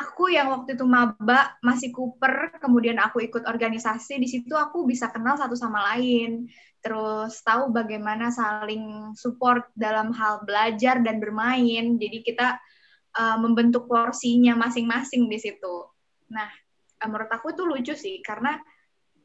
[0.03, 5.09] aku yang waktu itu maba masih kuper kemudian aku ikut organisasi di situ aku bisa
[5.09, 6.49] kenal satu sama lain
[6.87, 11.99] terus tahu bagaimana saling support dalam hal belajar dan bermain.
[11.99, 12.63] Jadi kita
[13.19, 15.91] uh, membentuk porsinya masing-masing di situ.
[16.31, 16.47] Nah,
[17.03, 18.55] uh, menurut aku itu lucu sih karena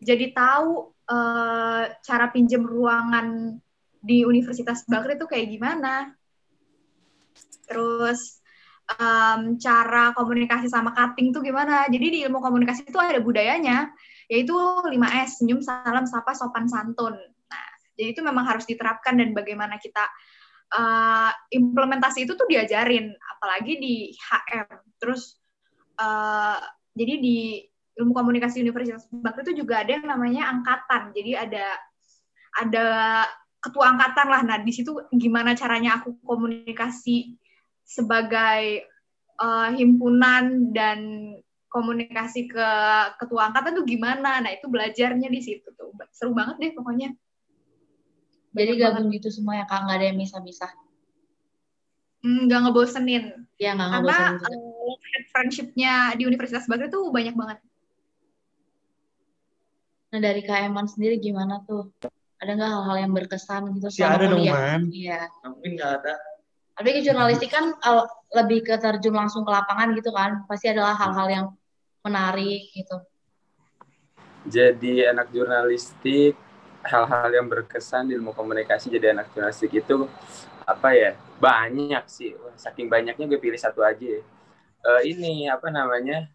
[0.01, 3.61] jadi tahu uh, cara pinjam ruangan
[4.01, 6.17] di Universitas Bakri itu kayak gimana.
[7.69, 8.40] Terus
[8.97, 11.87] um, cara komunikasi sama cutting tuh gimana.
[11.87, 13.91] Jadi di ilmu komunikasi itu ada budayanya,
[14.27, 17.15] yaitu 5S, senyum, salam, sapa, sopan, santun.
[17.47, 20.03] Nah, jadi itu memang harus diterapkan dan bagaimana kita
[20.75, 24.67] uh, implementasi itu tuh diajarin, apalagi di HM.
[24.99, 25.37] Terus
[25.99, 26.59] uh,
[26.95, 27.37] jadi di
[27.99, 31.11] ilmu komunikasi Universitas Bakri itu juga ada yang namanya angkatan.
[31.11, 31.65] Jadi ada
[32.57, 32.85] ada
[33.61, 34.41] ketua angkatan lah.
[34.43, 37.37] Nah, di situ gimana caranya aku komunikasi
[37.91, 38.87] sebagai
[39.35, 40.99] uh, himpunan dan
[41.67, 42.67] komunikasi ke
[43.19, 44.39] ketua angkatan tuh gimana?
[44.39, 45.91] Nah, itu belajarnya di situ tuh.
[46.15, 47.11] Seru banget deh pokoknya.
[48.51, 50.71] Jadi Banyak gabung gitu semua ya Kak, nggak ada yang misah-misah.
[52.21, 53.25] Hmm, nggak ngebosenin.
[53.55, 54.47] Ya nggak Karena ngebosenin juga.
[54.51, 57.57] uh, love-hate friendship-nya di Universitas Bakri tuh banyak banget.
[60.11, 61.95] Nah dari Kak Eman sendiri gimana tuh?
[62.43, 64.43] Ada nggak hal-hal yang berkesan gitu Pasti selama ada dong?
[64.43, 64.81] Man.
[64.91, 65.21] Iya.
[65.47, 66.13] Mungkin nggak ada.
[66.81, 70.49] Tapi jurnalistik kan uh, lebih ke terjun langsung ke lapangan gitu kan.
[70.49, 71.45] Pasti adalah hal-hal yang
[72.01, 72.97] menarik gitu.
[74.49, 76.33] Jadi anak jurnalistik,
[76.81, 80.09] hal-hal yang berkesan di ilmu komunikasi jadi anak jurnalistik itu
[80.65, 81.13] apa ya?
[81.37, 82.33] Banyak sih.
[82.41, 84.17] Wah, saking banyaknya gue pilih satu aja.
[84.81, 86.25] Eh, ini apa namanya?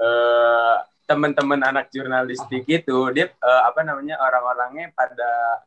[0.00, 0.76] eh
[1.08, 5.64] teman-teman anak jurnalistik itu dia eh, apa namanya orang-orangnya pada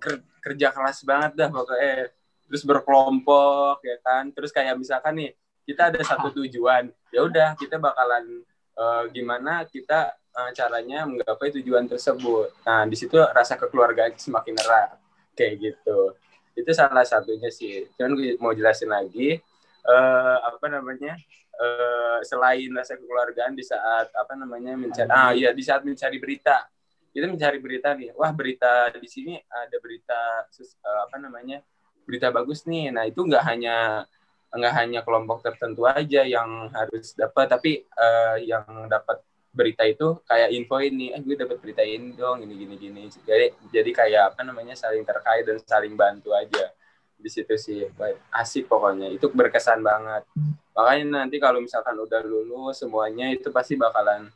[0.00, 2.12] ker- kerja keras banget dah pokoknya
[2.48, 4.30] terus berkelompok ya kan?
[4.32, 5.30] Terus kayak misalkan nih
[5.64, 8.44] kita ada satu tujuan ya udah kita bakalan
[8.76, 12.52] eh, gimana kita eh, caranya menggapai tujuan tersebut.
[12.68, 15.00] Nah di situ rasa kekeluargaan semakin erat
[15.34, 16.14] kayak gitu.
[16.54, 17.90] Itu salah satunya sih.
[17.98, 19.40] Cuman gue mau jelasin lagi
[19.84, 21.18] eh, apa namanya
[21.58, 26.66] eh, selain rasa kekeluargaan di saat apa namanya mencari ah iya di saat mencari berita.
[27.14, 28.10] Kita mencari berita nih.
[28.18, 31.62] Wah berita di sini ada berita eh, apa namanya
[32.06, 32.92] berita bagus nih.
[32.94, 34.06] Nah itu nggak hanya
[34.54, 39.18] nggak hanya kelompok tertentu aja yang harus dapat tapi eh, yang dapat
[39.54, 43.02] berita itu kayak info ini eh gue dapat berita ini dong ini gini gini.
[43.10, 46.70] Jadi jadi kayak apa namanya saling terkait dan saling bantu aja.
[47.14, 47.86] Di situ sih
[48.34, 49.08] asik pokoknya.
[49.14, 50.26] Itu berkesan banget.
[50.74, 54.26] Makanya nanti kalau misalkan udah lulus semuanya itu pasti bakalan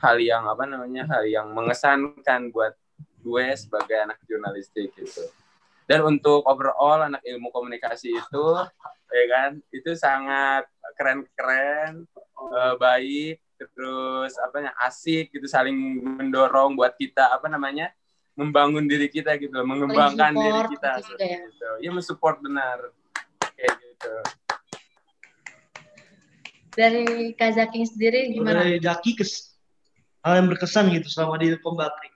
[0.00, 2.74] hal yang apa namanya hal yang mengesankan buat
[3.22, 5.22] gue sebagai anak jurnalistik gitu
[5.86, 8.46] dan untuk overall anak ilmu komunikasi itu
[9.16, 10.64] ya kan itu sangat
[10.96, 12.06] keren-keren
[12.52, 17.94] eh, baik terus apa ya asik gitu saling mendorong buat kita apa namanya
[18.34, 21.38] membangun diri kita gitu mengembangkan diri kita gitu ya.
[21.46, 21.70] gitu.
[21.84, 22.78] ya mensupport benar
[23.54, 24.14] kayak gitu
[26.72, 28.64] Dari Kak Zaki sendiri gimana?
[28.64, 29.52] Dari Jaki kes
[30.24, 32.08] hal yang berkesan gitu selama di Ilkom Bakri.
[32.08, 32.11] Oh.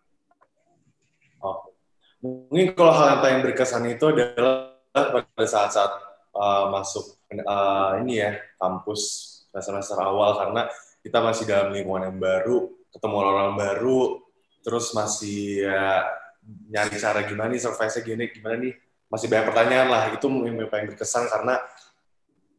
[2.51, 5.93] Mungkin kalau hal yang paling berkesan itu adalah pada saat-saat
[6.33, 10.69] uh, masuk uh, ini ya kampus semester awal karena
[11.01, 14.21] kita masih dalam lingkungan yang baru, ketemu orang baru,
[14.67, 16.03] terus masih ya,
[16.43, 18.75] nyari cara gimana nih survive gini, gimana nih,
[19.07, 20.03] masih banyak pertanyaan lah.
[20.11, 21.63] Itu yang paling berkesan karena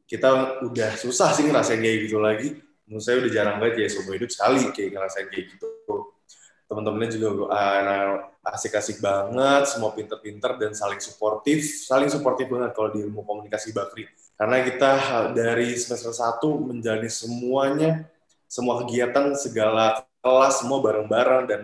[0.07, 2.49] kita udah susah sih ngerasain kayak gitu lagi.
[2.87, 5.67] menurut saya udah jarang banget ya seumur hidup sekali kayak ngerasain kayak gitu
[6.67, 13.03] teman-temannya juga uh, asik-asik banget semua pinter-pinter dan saling suportif saling suportif banget kalau di
[13.03, 14.07] ilmu komunikasi bakri.
[14.37, 14.91] Karena kita
[15.33, 18.05] dari semester 1 menjalani semuanya
[18.45, 21.61] semua kegiatan segala kelas semua bareng-bareng dan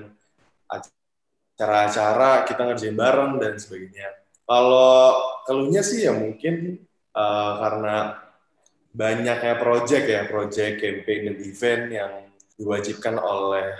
[0.67, 4.09] acara-acara kita ngerjain bareng dan sebagainya.
[4.43, 5.15] Kalau
[5.47, 6.83] keluhnya sih ya mungkin
[7.15, 7.95] uh, karena
[8.93, 12.13] banyaknya project ya, project, campaign, dan event yang
[12.59, 13.73] diwajibkan oleh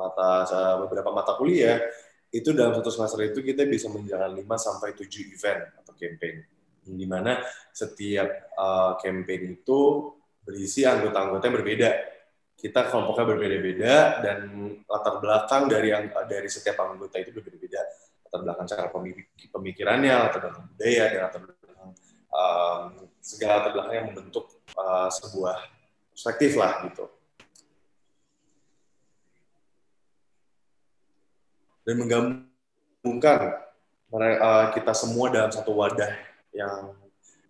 [0.00, 0.48] mata
[0.80, 1.76] beberapa mata kuliah,
[2.30, 6.36] itu dalam satu semester itu kita bisa menjalankan 5 sampai 7 event atau campaign.
[6.80, 7.42] Di mana
[7.74, 9.80] setiap uh, campaign itu
[10.46, 11.90] berisi anggota-anggota yang berbeda.
[12.60, 14.38] Kita kelompoknya berbeda-beda dan
[14.84, 15.90] latar belakang dari
[16.28, 17.80] dari setiap anggota itu berbeda-beda.
[18.28, 18.86] Latar belakang cara
[19.50, 21.90] pemikirannya, latar belakang budaya, dan latar belakang
[22.30, 22.82] um,
[23.18, 24.44] segala latar belakang yang membentuk
[24.76, 25.56] uh, sebuah
[26.12, 27.08] perspektif lah gitu.
[31.86, 33.38] Dan menggabungkan
[34.12, 36.12] uh, kita semua dalam satu wadah
[36.52, 36.94] yang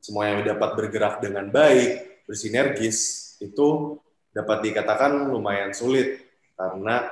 [0.01, 3.99] semuanya dapat bergerak dengan baik, bersinergis, itu
[4.31, 6.23] dapat dikatakan lumayan sulit
[6.55, 7.09] karena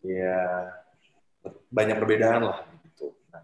[0.00, 0.70] ya
[1.68, 3.12] banyak perbedaan lah gitu.
[3.28, 3.42] Nah,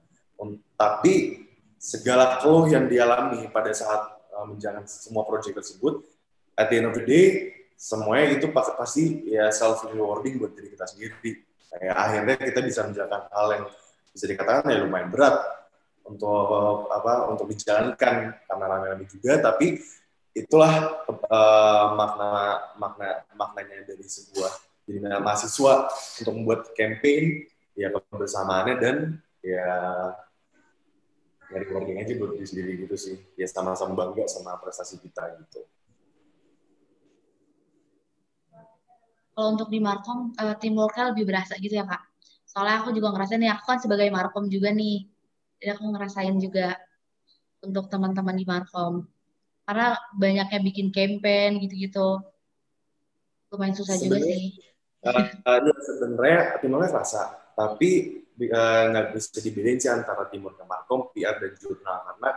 [0.78, 1.44] tapi
[1.76, 6.04] segala keluh yang dialami pada saat uh, menjalankan semua proyek tersebut,
[6.56, 7.26] at the end of the day,
[7.76, 11.49] semuanya itu pasti ya self rewarding buat diri kita sendiri.
[11.78, 13.64] Ya, akhirnya kita bisa menjalankan hal yang
[14.10, 15.38] bisa dikatakan ya lumayan berat
[16.02, 18.34] untuk apa untuk dijalankan.
[18.42, 19.78] Karena rame-rame juga, tapi
[20.34, 22.30] itulah uh, makna
[22.78, 24.50] makna maknanya dari sebuah
[24.86, 25.86] jadi mahasiswa
[26.22, 27.46] untuk membuat campaign
[27.78, 28.96] ya kebersamaannya dan
[29.42, 29.66] ya
[31.50, 33.16] nyari rewarding aja buat diri sendiri gitu sih.
[33.38, 35.62] Ya sama-sama bangga sama prestasi kita gitu
[39.32, 42.02] kalau untuk di Markom uh, teamworknya lebih berasa gitu ya kak.
[42.44, 45.06] Soalnya aku juga ngerasain nih aku kan sebagai Markom juga nih.
[45.60, 46.76] Jadi aku ngerasain juga
[47.60, 49.04] untuk teman-teman di Markom
[49.68, 52.18] karena banyaknya bikin campaign gitu-gitu.
[53.54, 54.58] Lumayan susah juga sih.
[55.00, 55.16] uh,
[55.48, 61.12] uh, sebenarnya timnya rasa tapi Eh, nggak uh, bisa dibedain sih antara timur ke markom,
[61.12, 62.08] PR dan jurnal.
[62.08, 62.30] Karena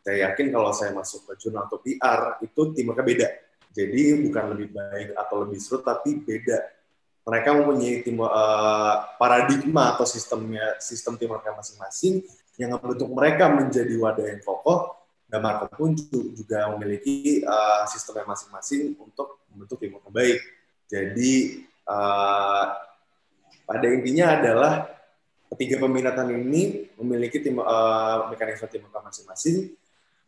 [0.00, 3.28] saya yakin kalau saya masuk ke jurnal atau PR itu timurnya beda.
[3.70, 6.58] Jadi bukan lebih baik atau lebih seru tapi beda.
[7.22, 12.26] Mereka mempunyai tim uh, paradigma atau sistemnya sistem timurnya masing-masing
[12.58, 15.90] yang membentuk mereka menjadi wadah yang kokoh dan markom pun
[16.34, 20.38] juga memiliki uh, sistemnya masing-masing untuk membentuk timur yang baik.
[20.90, 22.64] Jadi uh,
[23.62, 24.72] pada intinya adalah
[25.54, 29.70] ketiga peminatan ini memiliki tim uh, mekanisme teamwork masing-masing,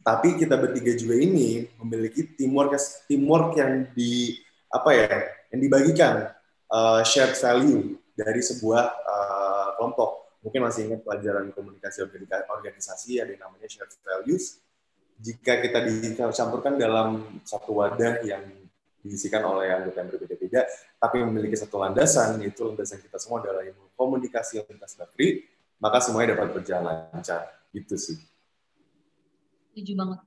[0.02, 2.74] tapi kita bertiga juga ini memiliki teamwork
[3.06, 5.14] teamwork yang di apa ya
[5.54, 6.34] yang dibagikan
[6.68, 10.42] uh, shared value dari sebuah uh, kelompok.
[10.42, 12.02] Mungkin masih ingat pelajaran komunikasi
[12.50, 14.58] organisasi ada yang namanya shared values.
[15.22, 18.42] Jika kita dicampurkan dalam satu wadah yang
[19.02, 20.66] diisikan oleh anggota yang berbeda-beda,
[20.98, 25.46] tapi memiliki satu landasan, yaitu landasan kita semua adalah ilmu komunikasi lintas negeri,
[25.78, 27.54] maka semuanya dapat berjalan lancar.
[27.70, 28.18] Gitu sih.
[29.72, 30.20] Setuju banget.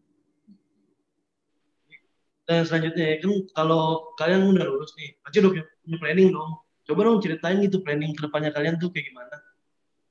[2.49, 5.53] Dan selanjutnya kan kalau kalian udah lulus nih, pasti udah
[5.85, 6.65] punya planning dong.
[6.89, 9.37] Coba dong ceritain gitu planning ke depannya kalian tuh kayak gimana?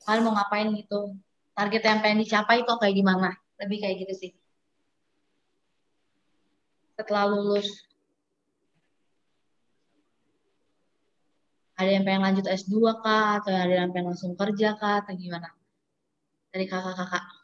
[0.06, 1.18] Kalian mau ngapain gitu?
[1.58, 3.34] Target yang pengen dicapai kok kayak gimana?
[3.58, 4.30] Lebih kayak gitu sih.
[6.94, 7.66] Setelah lulus
[11.74, 15.50] ada yang pengen lanjut S2 kah atau ada yang pengen langsung kerja kah atau gimana
[16.54, 17.43] dari kakak-kakak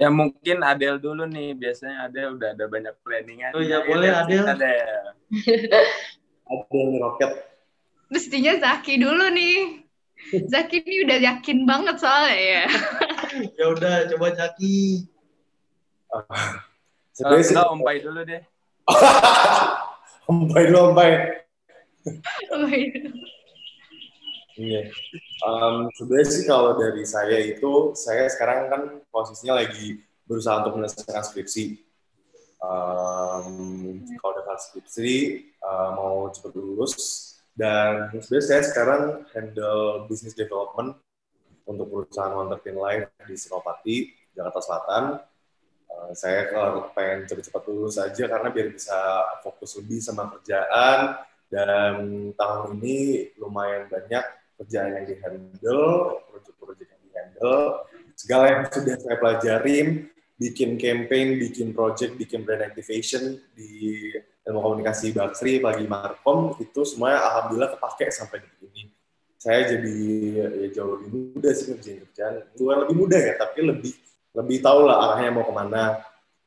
[0.00, 3.52] Ya mungkin Adel dulu nih, biasanya Adel udah ada banyak planningan.
[3.52, 4.48] Oh iya boleh Adel.
[4.48, 5.12] Adel.
[6.48, 7.30] Adel roket.
[8.08, 9.84] Mestinya Zaki dulu nih.
[10.48, 12.64] Zaki ini udah yakin banget soalnya ya.
[13.60, 15.04] ya udah coba Zaki.
[17.20, 17.56] Sebenarnya sih.
[17.60, 18.42] Om Pai dulu deh.
[20.32, 21.12] Om Pai dulu, Om Pai.
[24.58, 24.90] Iya.
[25.46, 31.24] Um, sebenarnya sih kalau dari saya itu, saya sekarang kan posisinya lagi berusaha untuk menyelesaikan
[31.26, 31.64] skripsi.
[32.60, 35.10] Um, kalau udah skripsi,
[35.62, 36.94] uh, mau cepat lulus.
[37.54, 39.02] Dan sebenarnya saya sekarang
[39.36, 40.96] handle business development
[41.68, 43.96] untuk perusahaan Wonderfin Life di Senopati,
[44.32, 45.04] Jakarta Selatan
[45.90, 48.98] Eh, saya kalau pengen cepat-cepat lulus saja karena biar bisa
[49.42, 51.18] fokus lebih sama kerjaan
[51.50, 51.94] dan
[52.38, 52.98] tahun ini
[53.42, 54.22] lumayan banyak
[54.60, 57.60] kerjaan yang dihandle, proyek-proyek yang dihandle,
[58.12, 64.08] segala yang sudah saya pelajarin bikin campaign, bikin project, bikin brand activation di
[64.44, 68.82] ilmu komunikasi Bakri, pagi Markom, itu semuanya alhamdulillah kepake sampai di ini.
[69.40, 69.96] Saya jadi
[70.36, 70.46] ya,
[70.80, 72.34] jauh lebih mudah sih ngerjain kerjaan.
[72.56, 73.92] Bukan lebih mudah ya, tapi lebih
[74.36, 75.82] lebih tahu lah arahnya mau ke mana.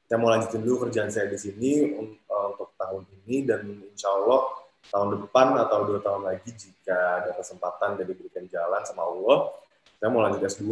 [0.06, 3.62] Saya mau lanjutin dulu kerjaan saya di sini eh, untuk tahun ini dan
[3.94, 9.08] insya Allah tahun depan atau dua tahun lagi jika ada kesempatan dan diberikan jalan sama
[9.08, 9.54] Allah,
[10.00, 10.64] saya mau lanjut S2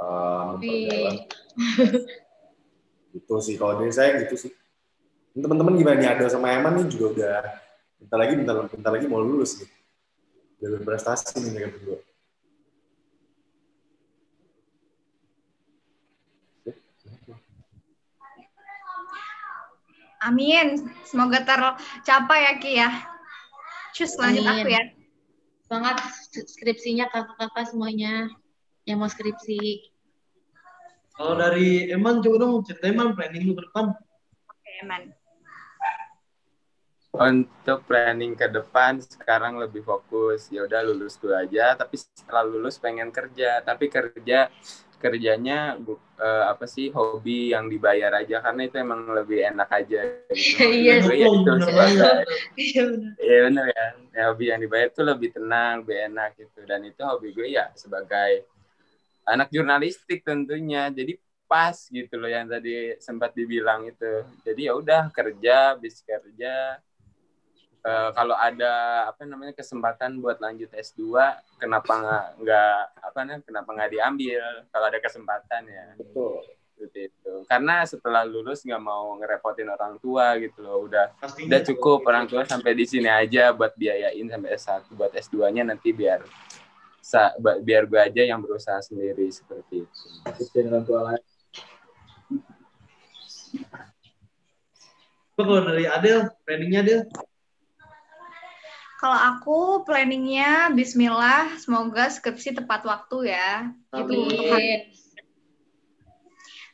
[0.00, 0.56] uh,
[3.12, 4.52] gitu sih kalau dari saya gitu sih.
[5.36, 6.08] Teman-teman gimana nih?
[6.18, 7.36] Ada sama Eman nih juga udah
[7.98, 9.70] bentar lagi bentar, bentar lagi mau lulus nih.
[10.58, 11.98] Udah berprestasi nih mereka berdua.
[20.18, 20.90] Amin.
[21.06, 22.90] Semoga tercapai ya Ki ya.
[23.94, 24.64] Cus lanjut Amin.
[24.64, 24.82] aku ya.
[25.68, 25.96] Semangat
[26.32, 28.32] skripsinya kakak-kakak semuanya
[28.88, 29.92] yang mau skripsi.
[31.12, 33.92] Kalau dari Eman coba dong cerita Eman planning lu ke depan.
[34.48, 35.12] Oke Eman.
[37.18, 42.78] Untuk planning ke depan sekarang lebih fokus ya udah lulus dulu aja tapi setelah lulus
[42.78, 44.46] pengen kerja tapi kerja
[44.98, 45.78] kerjanya
[46.18, 50.00] uh, apa sih hobi yang dibayar aja karena itu emang lebih enak aja
[50.34, 50.62] gitu.
[50.82, 51.22] Iya sih.
[51.22, 51.28] Iya
[52.58, 53.14] Iya benar.
[53.18, 53.86] Iya benar ya.
[54.12, 54.22] ya.
[54.34, 56.60] Hobi yang dibayar itu lebih tenang, lebih enak gitu.
[56.66, 58.44] Dan itu hobi gue ya sebagai
[59.22, 60.90] anak jurnalistik tentunya.
[60.90, 61.14] Jadi
[61.48, 64.26] pas gitu loh yang tadi sempat dibilang itu.
[64.42, 66.82] Jadi ya udah kerja, bis kerja,
[67.84, 71.18] uh, kalau ada apa namanya kesempatan buat lanjut S2
[71.58, 75.86] kenapa nggak nggak apa namanya kenapa nggak diambil kalau ada kesempatan ya?
[75.98, 76.42] Betul.
[76.78, 77.32] Seperti itu.
[77.50, 80.86] Karena setelah lulus nggak mau ngerepotin orang tua gitu loh.
[80.86, 85.10] Udah Pastinya udah cukup orang tua sampai di sini aja buat biayain sampai S1 buat
[85.10, 86.22] S2 nya nanti biar
[87.08, 90.04] sa, biar gue aja yang berusaha sendiri seperti itu.
[90.68, 91.24] Orang tua lain.
[95.38, 97.00] Kalau dari Adel, planningnya Adel?
[98.98, 103.70] Kalau aku planningnya Bismillah, semoga skripsi tepat waktu ya.
[103.94, 104.58] Itu untuk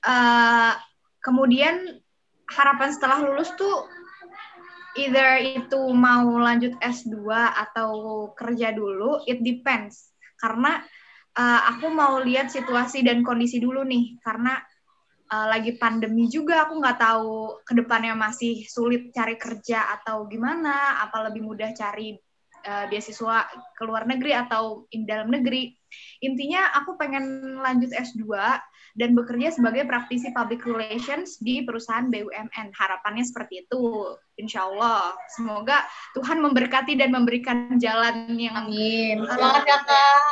[0.09, 0.73] uh,
[1.21, 2.01] kemudian
[2.49, 3.89] harapan setelah lulus tuh
[4.97, 7.29] either itu mau lanjut S2
[7.69, 7.91] atau
[8.33, 10.17] kerja dulu, it depends.
[10.41, 10.81] Karena
[11.37, 14.65] uh, aku mau lihat situasi dan kondisi dulu nih, karena
[15.35, 21.03] uh, lagi pandemi juga aku nggak tahu ke depannya masih sulit cari kerja atau gimana
[21.03, 22.15] apa lebih mudah cari
[22.65, 25.75] uh, beasiswa ke luar negeri atau in dalam negeri.
[26.27, 28.27] Intinya aku pengen lanjut S2
[28.95, 35.15] dan bekerja sebagai praktisi public relations di perusahaan BUMN harapannya seperti itu insya Allah.
[35.35, 35.87] Semoga
[36.19, 39.23] Tuhan memberkati dan memberikan jalan yang amin.
[39.23, 40.23] semangat kakak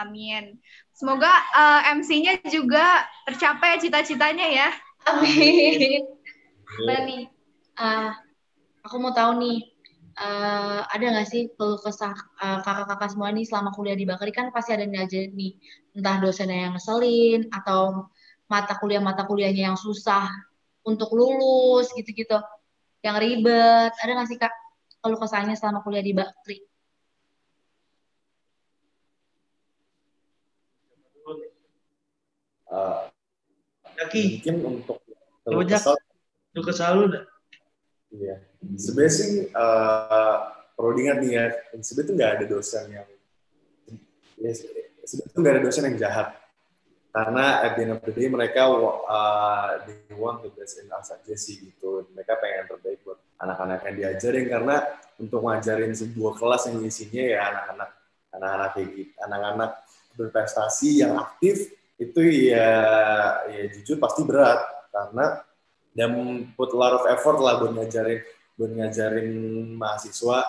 [0.00, 0.56] amin
[1.02, 4.70] Semoga uh, eh, MC-nya juga tercapai cita-citanya ya.
[5.10, 6.06] Amin.
[6.86, 7.26] Nah nih,
[7.74, 8.14] uh,
[8.86, 9.66] aku mau tahu nih,
[10.14, 14.54] uh, ada nggak sih kalau kesah uh, kakak-kakak semua nih selama kuliah di Bakri kan
[14.54, 15.58] pasti ada aja nih,
[15.98, 18.06] entah dosennya yang ngeselin atau
[18.46, 20.30] mata kuliah-mata kuliahnya yang susah
[20.86, 22.38] untuk lulus gitu-gitu,
[23.02, 23.90] yang ribet.
[23.98, 24.54] Ada nggak sih kak
[25.02, 26.62] kalau kesannya selama kuliah di Bakri?
[32.72, 33.06] Uh,
[34.00, 34.40] Yaki.
[34.40, 34.98] mungkin untuk
[35.46, 35.96] lu kesal
[36.56, 37.06] lu kesal lu
[38.12, 38.36] iya.
[38.78, 40.36] Sebenarnya sih uh,
[40.78, 41.44] perlu diingat nih ya
[41.82, 43.08] sebenarnya tuh nggak ada dosen yang
[44.38, 44.50] ya,
[45.04, 46.28] sebenarnya tuh nggak ada dosen yang jahat.
[47.12, 51.12] Karena at the end of the day mereka uh, they want the best in us
[51.12, 52.08] aja sih gitu.
[52.16, 54.48] Mereka pengen terbaik buat anak-anak yang diajarin.
[54.48, 54.80] Karena
[55.20, 57.90] untuk ngajarin sebuah kelas yang isinya ya anak-anak
[58.32, 59.70] anak-anak kayak gitu anak-anak
[60.16, 61.68] berprestasi yang aktif
[62.08, 62.70] itu ya
[63.46, 64.58] ya jujur pasti berat.
[64.90, 65.40] Karena
[65.92, 66.10] dan
[66.56, 68.20] put a lot of effort lah buat ngajarin
[68.58, 69.30] buat ngajarin
[69.78, 70.40] mahasiswa.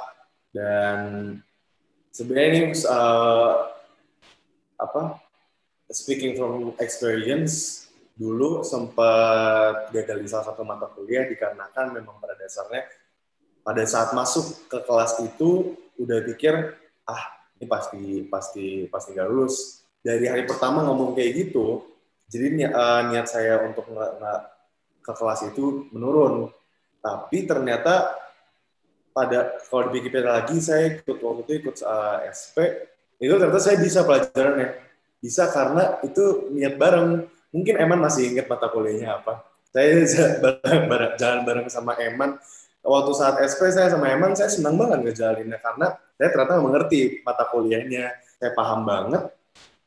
[0.54, 1.00] Dan
[2.14, 3.74] sebenarnya ini uh,
[4.78, 5.22] apa
[5.90, 12.86] speaking from experience dulu sempat gagal di salah satu mata kuliah dikarenakan memang pada dasarnya
[13.66, 16.78] pada saat masuk ke kelas itu udah pikir
[17.10, 17.24] ah
[17.58, 21.88] ini pasti pasti pasti nggak lulus dari hari pertama ngomong kayak gitu,
[22.28, 24.40] jadi ni uh, niat saya untuk nggak nggak
[25.00, 26.52] ke kelas itu menurun.
[27.00, 28.20] Tapi ternyata
[29.14, 32.58] pada kalau dipikir lagi saya ikut waktu itu ikut uh, eh, SP
[33.22, 34.70] itu ternyata saya bisa pelajarannya.
[35.24, 37.24] Bisa karena itu niat bareng.
[37.54, 39.46] Mungkin Eman masih ingat mata kuliahnya apa.
[39.70, 40.04] Saya
[40.44, 42.36] bareng, bareng, jalan bareng sama Eman.
[42.84, 47.48] Waktu saat SP saya sama Eman saya senang banget ngejalinnya karena saya ternyata mengerti mata
[47.48, 48.12] kuliahnya.
[48.42, 49.32] Saya paham banget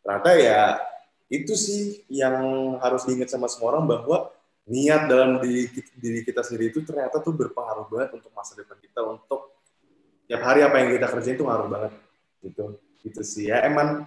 [0.07, 0.78] ternyata ya
[1.26, 2.38] itu sih yang
[2.78, 4.30] harus diingat sama semua orang bahwa
[4.70, 9.59] niat dalam diri, kita sendiri itu ternyata tuh berpengaruh banget untuk masa depan kita untuk
[10.30, 11.92] tiap hari apa yang kita kerjain itu ngaruh banget
[12.46, 14.07] gitu gitu sih ya Eman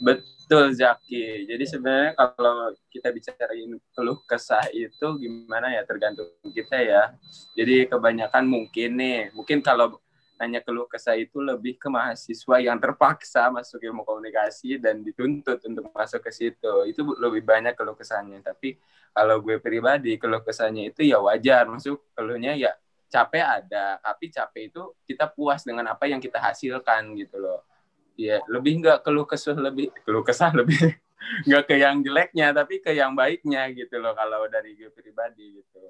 [0.00, 1.44] Betul Zaki.
[1.44, 7.12] Jadi sebenarnya kalau kita bicarain keluh kesah itu gimana ya tergantung kita ya.
[7.52, 10.00] Jadi kebanyakan mungkin nih, mungkin kalau
[10.40, 15.92] nanya keluh kesah itu lebih ke mahasiswa yang terpaksa masuk ilmu komunikasi dan dituntut untuk
[15.92, 16.74] masuk ke situ.
[16.88, 18.40] Itu lebih banyak keluh kesahnya.
[18.40, 18.80] Tapi
[19.12, 21.68] kalau gue pribadi keluh kesahnya itu ya wajar.
[21.68, 22.72] Masuk keluhnya ya
[23.12, 27.60] capek ada, tapi capek itu kita puas dengan apa yang kita hasilkan gitu loh
[28.20, 30.76] Iya, lebih nggak keluh kesah lebih keluh kesah lebih
[31.48, 35.80] nggak ke yang jeleknya tapi ke yang baiknya gitu loh kalau dari gue pribadi gitu.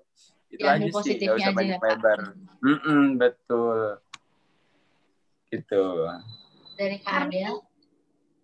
[0.50, 2.18] Itu ya, aja sih, nggak usah banyak ya, lebar.
[2.62, 3.98] Mm -mm, betul.
[5.50, 5.84] Gitu.
[6.78, 7.60] Dari Kak Adel?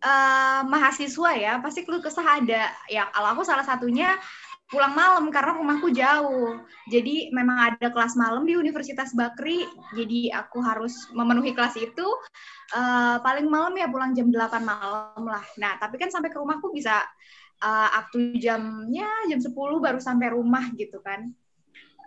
[0.06, 2.70] Uh, mahasiswa ya, pasti keluh kesah ada.
[2.86, 4.18] Ya, kalau aku salah satunya
[4.66, 6.58] pulang malam karena rumahku jauh.
[6.90, 9.62] Jadi memang ada kelas malam di Universitas Bakri,
[9.94, 12.06] jadi aku harus memenuhi kelas itu
[12.74, 15.44] uh, paling malam ya pulang jam 8 malam lah.
[15.58, 17.02] Nah, tapi kan sampai ke rumahku bisa
[17.62, 21.30] uh, up to jamnya jam 10 baru sampai rumah gitu kan.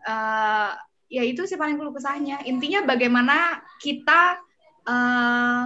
[0.04, 0.76] Uh,
[1.08, 2.44] ya itu sih paling keluh kesahnya.
[2.44, 4.49] Intinya bagaimana kita
[4.90, 5.64] uh,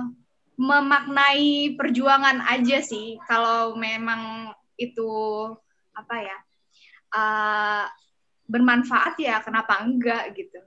[0.60, 5.12] memaknai perjuangan aja sih kalau memang itu
[5.96, 6.38] apa ya
[7.16, 7.86] uh,
[8.50, 10.60] bermanfaat ya kenapa enggak gitu.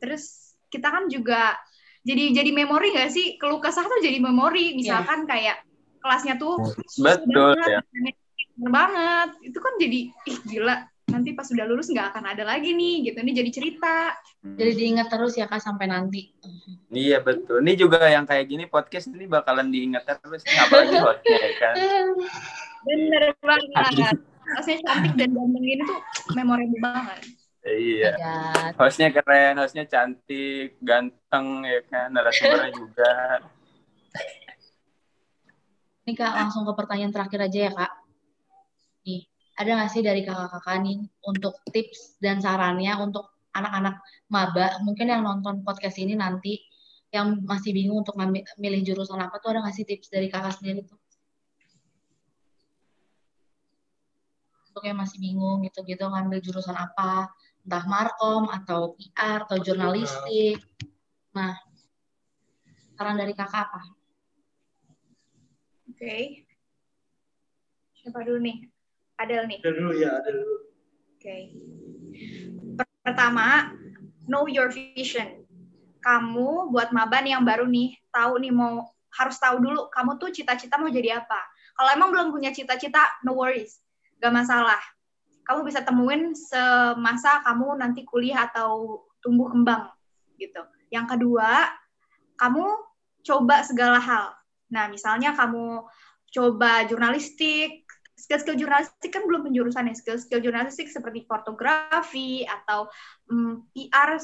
[0.00, 1.54] Terus kita kan juga
[2.02, 3.36] jadi jadi memori nggak sih?
[3.36, 4.74] Keluh kesah tuh jadi memori.
[4.74, 5.28] Misalkan yeah.
[5.28, 5.56] kayak
[5.98, 6.56] kelasnya tuh
[6.98, 7.80] betul banget, ya.
[8.70, 9.28] banget.
[9.44, 10.76] Itu kan jadi ih gila
[11.08, 13.18] nanti pas sudah lulus nggak akan ada lagi nih gitu.
[13.24, 13.96] Ini jadi cerita.
[14.44, 16.30] Jadi diingat terus ya kak sampai nanti.
[16.92, 17.64] Iya betul.
[17.64, 21.74] Ini juga yang kayak gini podcast ini bakalan diingat terus apalagi hostnya ya kan?
[22.84, 24.16] Bener banget.
[24.48, 26.00] Hostnya cantik dan ganteng ini tuh
[26.32, 27.20] memorable banget.
[27.68, 28.12] Iya.
[28.80, 33.12] Hostnya keren, hostnya cantik, ganteng ya kan, narasumbernya juga.
[36.08, 37.92] Ini kak langsung ke pertanyaan terakhir aja ya kak.
[39.58, 43.98] Ada nggak sih dari kakak-kakak nih untuk tips dan sarannya untuk anak-anak
[44.30, 46.62] maba, mungkin yang nonton podcast ini nanti
[47.10, 50.54] yang masih bingung untuk ngambil, milih jurusan apa tuh ada nggak sih tips dari kakak
[50.54, 50.98] sendiri tuh?
[54.78, 57.34] untuk yang masih bingung gitu-gitu ngambil jurusan apa
[57.66, 60.62] entah markom atau PR atau jurnalistik
[61.34, 61.58] nah
[62.94, 63.82] saran dari kakak apa
[65.82, 66.46] oke okay.
[67.98, 68.70] siapa dulu nih
[69.18, 70.66] Adel nih Adel dulu ya Adel dulu oke
[71.18, 71.42] okay.
[73.02, 73.74] pertama
[74.30, 75.44] know your vision
[75.98, 80.78] kamu buat maban yang baru nih tahu nih mau harus tahu dulu kamu tuh cita-cita
[80.78, 81.40] mau jadi apa
[81.74, 83.82] kalau emang belum punya cita-cita no worries
[84.18, 84.82] gak masalah.
[85.46, 89.88] Kamu bisa temuin semasa kamu nanti kuliah atau tumbuh kembang
[90.36, 90.60] gitu.
[90.92, 91.72] Yang kedua,
[92.36, 92.66] kamu
[93.24, 94.36] coba segala hal.
[94.68, 95.88] Nah, misalnya kamu
[96.28, 97.87] coba jurnalistik,
[98.18, 102.90] skill-skill jurnalistik kan belum penjurusan ya, skill-skill jurnalistik seperti fotografi atau
[103.30, 104.18] mm, PR,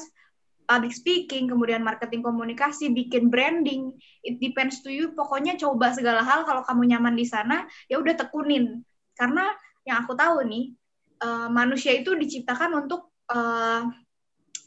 [0.65, 3.93] public speaking, kemudian marketing komunikasi, bikin branding,
[4.25, 5.13] it depends to you.
[5.13, 8.83] Pokoknya coba segala hal kalau kamu nyaman di sana, ya udah tekunin.
[9.15, 9.47] Karena
[9.87, 10.73] yang aku tahu nih
[11.21, 13.85] uh, manusia itu diciptakan untuk uh,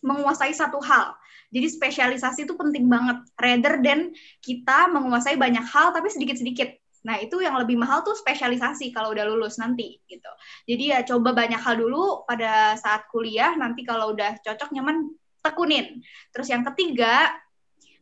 [0.01, 1.19] menguasai satu hal.
[1.51, 3.25] Jadi spesialisasi itu penting banget.
[3.35, 6.79] Rather than kita menguasai banyak hal tapi sedikit-sedikit.
[7.09, 10.29] Nah, itu yang lebih mahal tuh spesialisasi kalau udah lulus nanti gitu.
[10.69, 15.09] Jadi ya coba banyak hal dulu pada saat kuliah, nanti kalau udah cocok nyaman
[15.41, 16.05] tekunin.
[16.37, 17.33] Terus yang ketiga,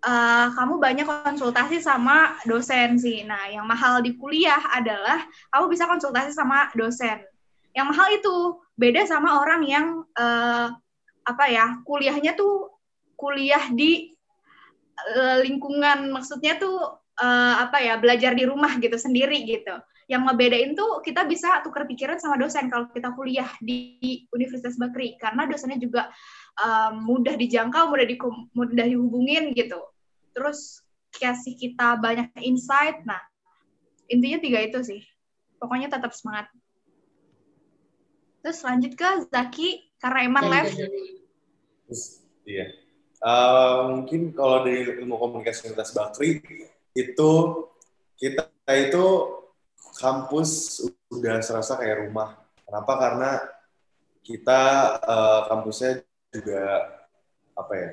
[0.02, 3.22] uh, kamu banyak konsultasi sama dosen sih.
[3.22, 5.22] Nah, yang mahal di kuliah adalah
[5.54, 7.22] kamu bisa konsultasi sama dosen.
[7.70, 8.36] Yang mahal itu
[8.74, 9.86] beda sama orang yang
[10.18, 10.68] uh,
[11.26, 12.74] apa ya kuliahnya tuh
[13.18, 14.14] kuliah di
[15.16, 19.76] uh, lingkungan maksudnya tuh uh, apa ya belajar di rumah gitu sendiri gitu.
[20.06, 23.98] Yang ngebedain tuh kita bisa tukar pikiran sama dosen kalau kita kuliah di
[24.30, 26.14] Universitas Bakri karena dosennya juga
[26.62, 28.16] um, mudah dijangkau, mudah di
[28.54, 29.82] mudah dihubungin gitu.
[30.30, 30.84] Terus
[31.16, 33.02] kasih kita banyak insight.
[33.02, 33.18] Nah,
[34.06, 35.02] intinya tiga itu sih.
[35.58, 36.52] Pokoknya tetap semangat.
[38.46, 40.70] Terus lanjut ke Zaki karena Eman live.
[42.46, 42.66] Iya.
[43.16, 46.44] Uh, mungkin kalau dari ilmu komunikasi Universitas Bakri
[46.96, 47.30] itu
[48.16, 49.06] kita itu
[50.00, 50.80] kampus
[51.12, 52.40] udah serasa kayak rumah.
[52.64, 52.92] Kenapa?
[52.96, 53.30] Karena
[54.26, 54.62] kita
[55.06, 56.02] uh, kampusnya
[56.34, 56.64] juga
[57.56, 57.90] apa ya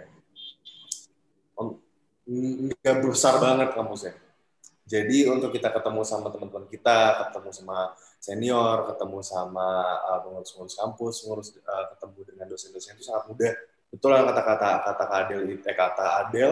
[2.23, 4.15] nggak besar banget kampusnya
[4.83, 9.67] Jadi untuk kita ketemu sama teman-teman kita, ketemu sama senior, ketemu sama
[10.11, 13.53] uh, pengurus-pengurus kampus, pengurus uh, ketemu dengan dosen-dosen itu sangat mudah.
[13.87, 16.51] Betul lah kata-kata kata Adel, eh, kata Adel,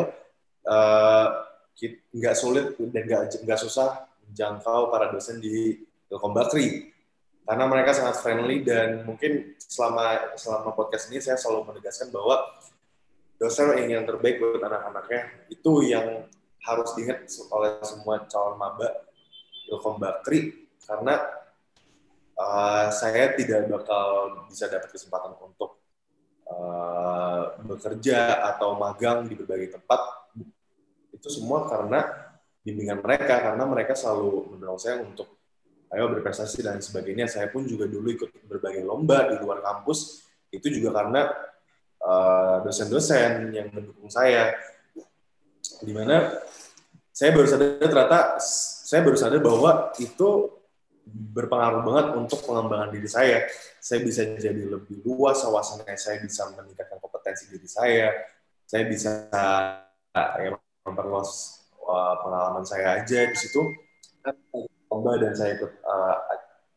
[0.64, 1.28] uh,
[1.90, 3.04] nggak sulit dan
[3.42, 6.92] nggak susah menjangkau para dosen di Telkom Bakri.
[7.42, 12.38] Karena mereka sangat friendly dan mungkin selama selama podcast ini saya selalu menegaskan bahwa
[13.42, 16.30] dosen ingin yang terbaik buat anak-anaknya itu yang
[16.62, 18.88] harus diingat oleh semua calon maba
[19.68, 20.70] Ilkom Bakri.
[20.86, 21.18] Karena
[22.38, 25.82] uh, saya tidak bakal bisa dapat kesempatan untuk
[26.46, 30.21] uh, bekerja atau magang di berbagai tempat
[31.22, 32.02] itu semua karena
[32.66, 35.38] bimbingan mereka karena mereka selalu mendorong saya untuk
[35.94, 37.30] ayo berprestasi dan sebagainya.
[37.30, 40.26] Saya pun juga dulu ikut berbagai lomba di luar kampus.
[40.50, 41.30] Itu juga karena
[42.02, 44.58] uh, dosen-dosen uh, yang mendukung saya.
[45.86, 46.42] Di mana
[47.14, 48.20] saya baru sadar ternyata
[48.88, 50.50] saya baru sadar bahwa itu
[51.12, 53.46] berpengaruh banget untuk pengembangan diri saya.
[53.78, 58.14] Saya bisa jadi lebih luas wawasannya, saya bisa meningkatkan kompetensi diri saya,
[58.66, 59.12] saya bisa
[60.14, 60.56] ya,
[60.86, 63.62] memperluas uh, pengalaman saya aja di situ.
[64.92, 66.18] Lomba dan saya ikut uh,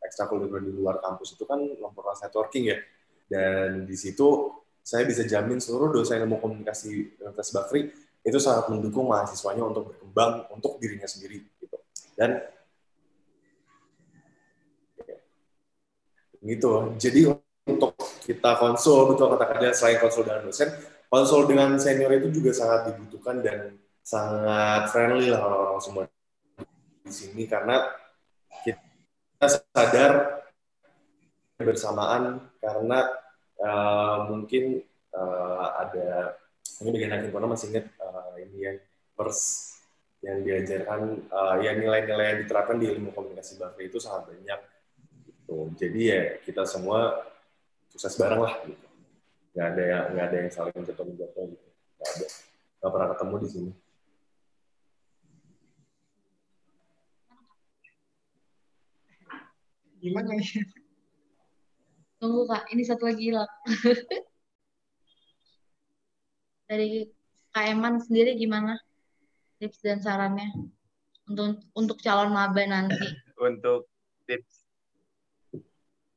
[0.07, 2.77] ekstrakurikuler di luar kampus itu kan memperluas networking ya.
[3.25, 4.53] Dan di situ
[4.85, 7.89] saya bisa jamin seluruh dosen ilmu komunikasi Universitas Bakri
[8.25, 11.77] itu sangat mendukung mahasiswanya untuk berkembang untuk dirinya sendiri gitu
[12.17, 12.41] dan
[16.41, 17.37] gitu jadi
[17.69, 17.93] untuk
[18.25, 20.69] kita konsul betul kata kata selain konsul dengan dosen
[21.09, 26.03] konsul dengan senior itu juga sangat dibutuhkan dan sangat friendly lah orang-orang semua
[27.01, 27.89] di sini karena
[28.61, 30.45] kita sadar
[31.57, 33.09] bersamaan karena
[33.65, 36.37] uh, mungkin uh, ada
[36.85, 38.77] ini bagian akhir corona masih ingat uh, ini yang
[39.17, 39.73] pers
[40.21, 44.59] yang diajarkan uh, ya nilai-nilai yang diterapkan di ilmu komunikasi bahasa itu sangat banyak
[45.25, 45.57] gitu.
[45.81, 47.25] jadi ya kita semua
[47.89, 48.85] sukses bareng lah gitu.
[49.55, 51.67] Nggak ada yang nggak ada yang saling jatuh menjatuh gitu.
[51.95, 52.25] Nggak ada
[52.75, 53.71] nggak pernah ketemu di sini
[60.05, 60.61] gimana ya
[62.21, 63.49] tunggu kak ini satu lagi lah
[66.69, 67.09] dari
[67.53, 68.75] Kak Eman sendiri gimana
[69.61, 70.51] tips dan sarannya
[71.25, 73.01] untuk untuk calon maba nanti?
[73.47, 73.89] untuk
[74.29, 74.65] tips,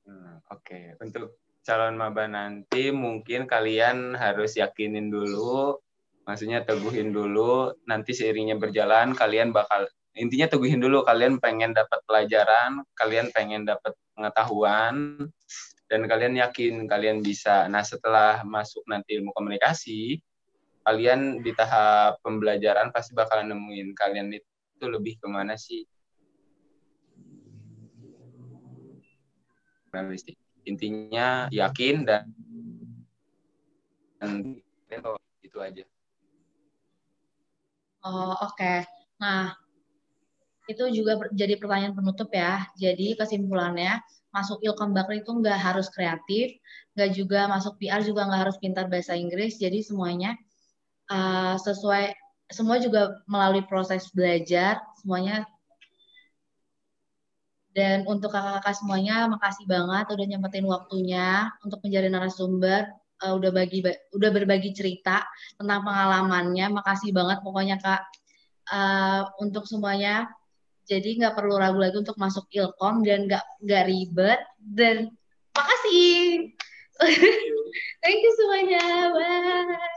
[0.04, 0.92] hmm, oke, okay.
[1.00, 5.80] untuk calon maba nanti mungkin kalian harus yakinin dulu,
[6.28, 7.72] maksudnya teguhin dulu.
[7.88, 13.94] Nanti seiringnya berjalan kalian bakal intinya teguhin dulu kalian pengen dapat pelajaran, kalian pengen dapat
[14.18, 15.30] pengetahuan,
[15.86, 17.70] dan kalian yakin kalian bisa.
[17.70, 20.18] Nah setelah masuk nanti ilmu komunikasi,
[20.88, 25.84] kalian di tahap pembelajaran pasti bakalan nemuin kalian itu lebih ke mana sih
[30.64, 32.32] intinya yakin dan,
[34.16, 34.56] dan
[35.44, 35.84] itu aja
[38.08, 38.88] oh oke okay.
[39.20, 39.52] nah
[40.68, 42.68] itu juga jadi pertanyaan penutup ya.
[42.76, 43.98] Jadi kesimpulannya
[44.28, 46.60] masuk ilkom bakri itu nggak harus kreatif
[46.98, 49.54] nggak juga masuk PR juga nggak harus pintar bahasa Inggris.
[49.62, 50.34] Jadi semuanya
[51.14, 52.10] uh, sesuai
[52.50, 55.46] semua juga melalui proses belajar semuanya.
[57.70, 62.90] Dan untuk kakak-kakak semuanya makasih banget udah nyempetin waktunya untuk menjadi narasumber.
[63.22, 63.82] Uh, udah bagi
[64.14, 65.22] udah berbagi cerita
[65.54, 66.66] tentang pengalamannya.
[66.74, 68.02] Makasih banget pokoknya kak.
[68.68, 70.28] Uh, untuk semuanya
[70.88, 75.12] jadi nggak perlu ragu lagi untuk masuk ilkom dan nggak nggak ribet dan
[75.52, 76.56] makasih.
[78.02, 79.12] Thank you semuanya.
[79.12, 79.92] Bye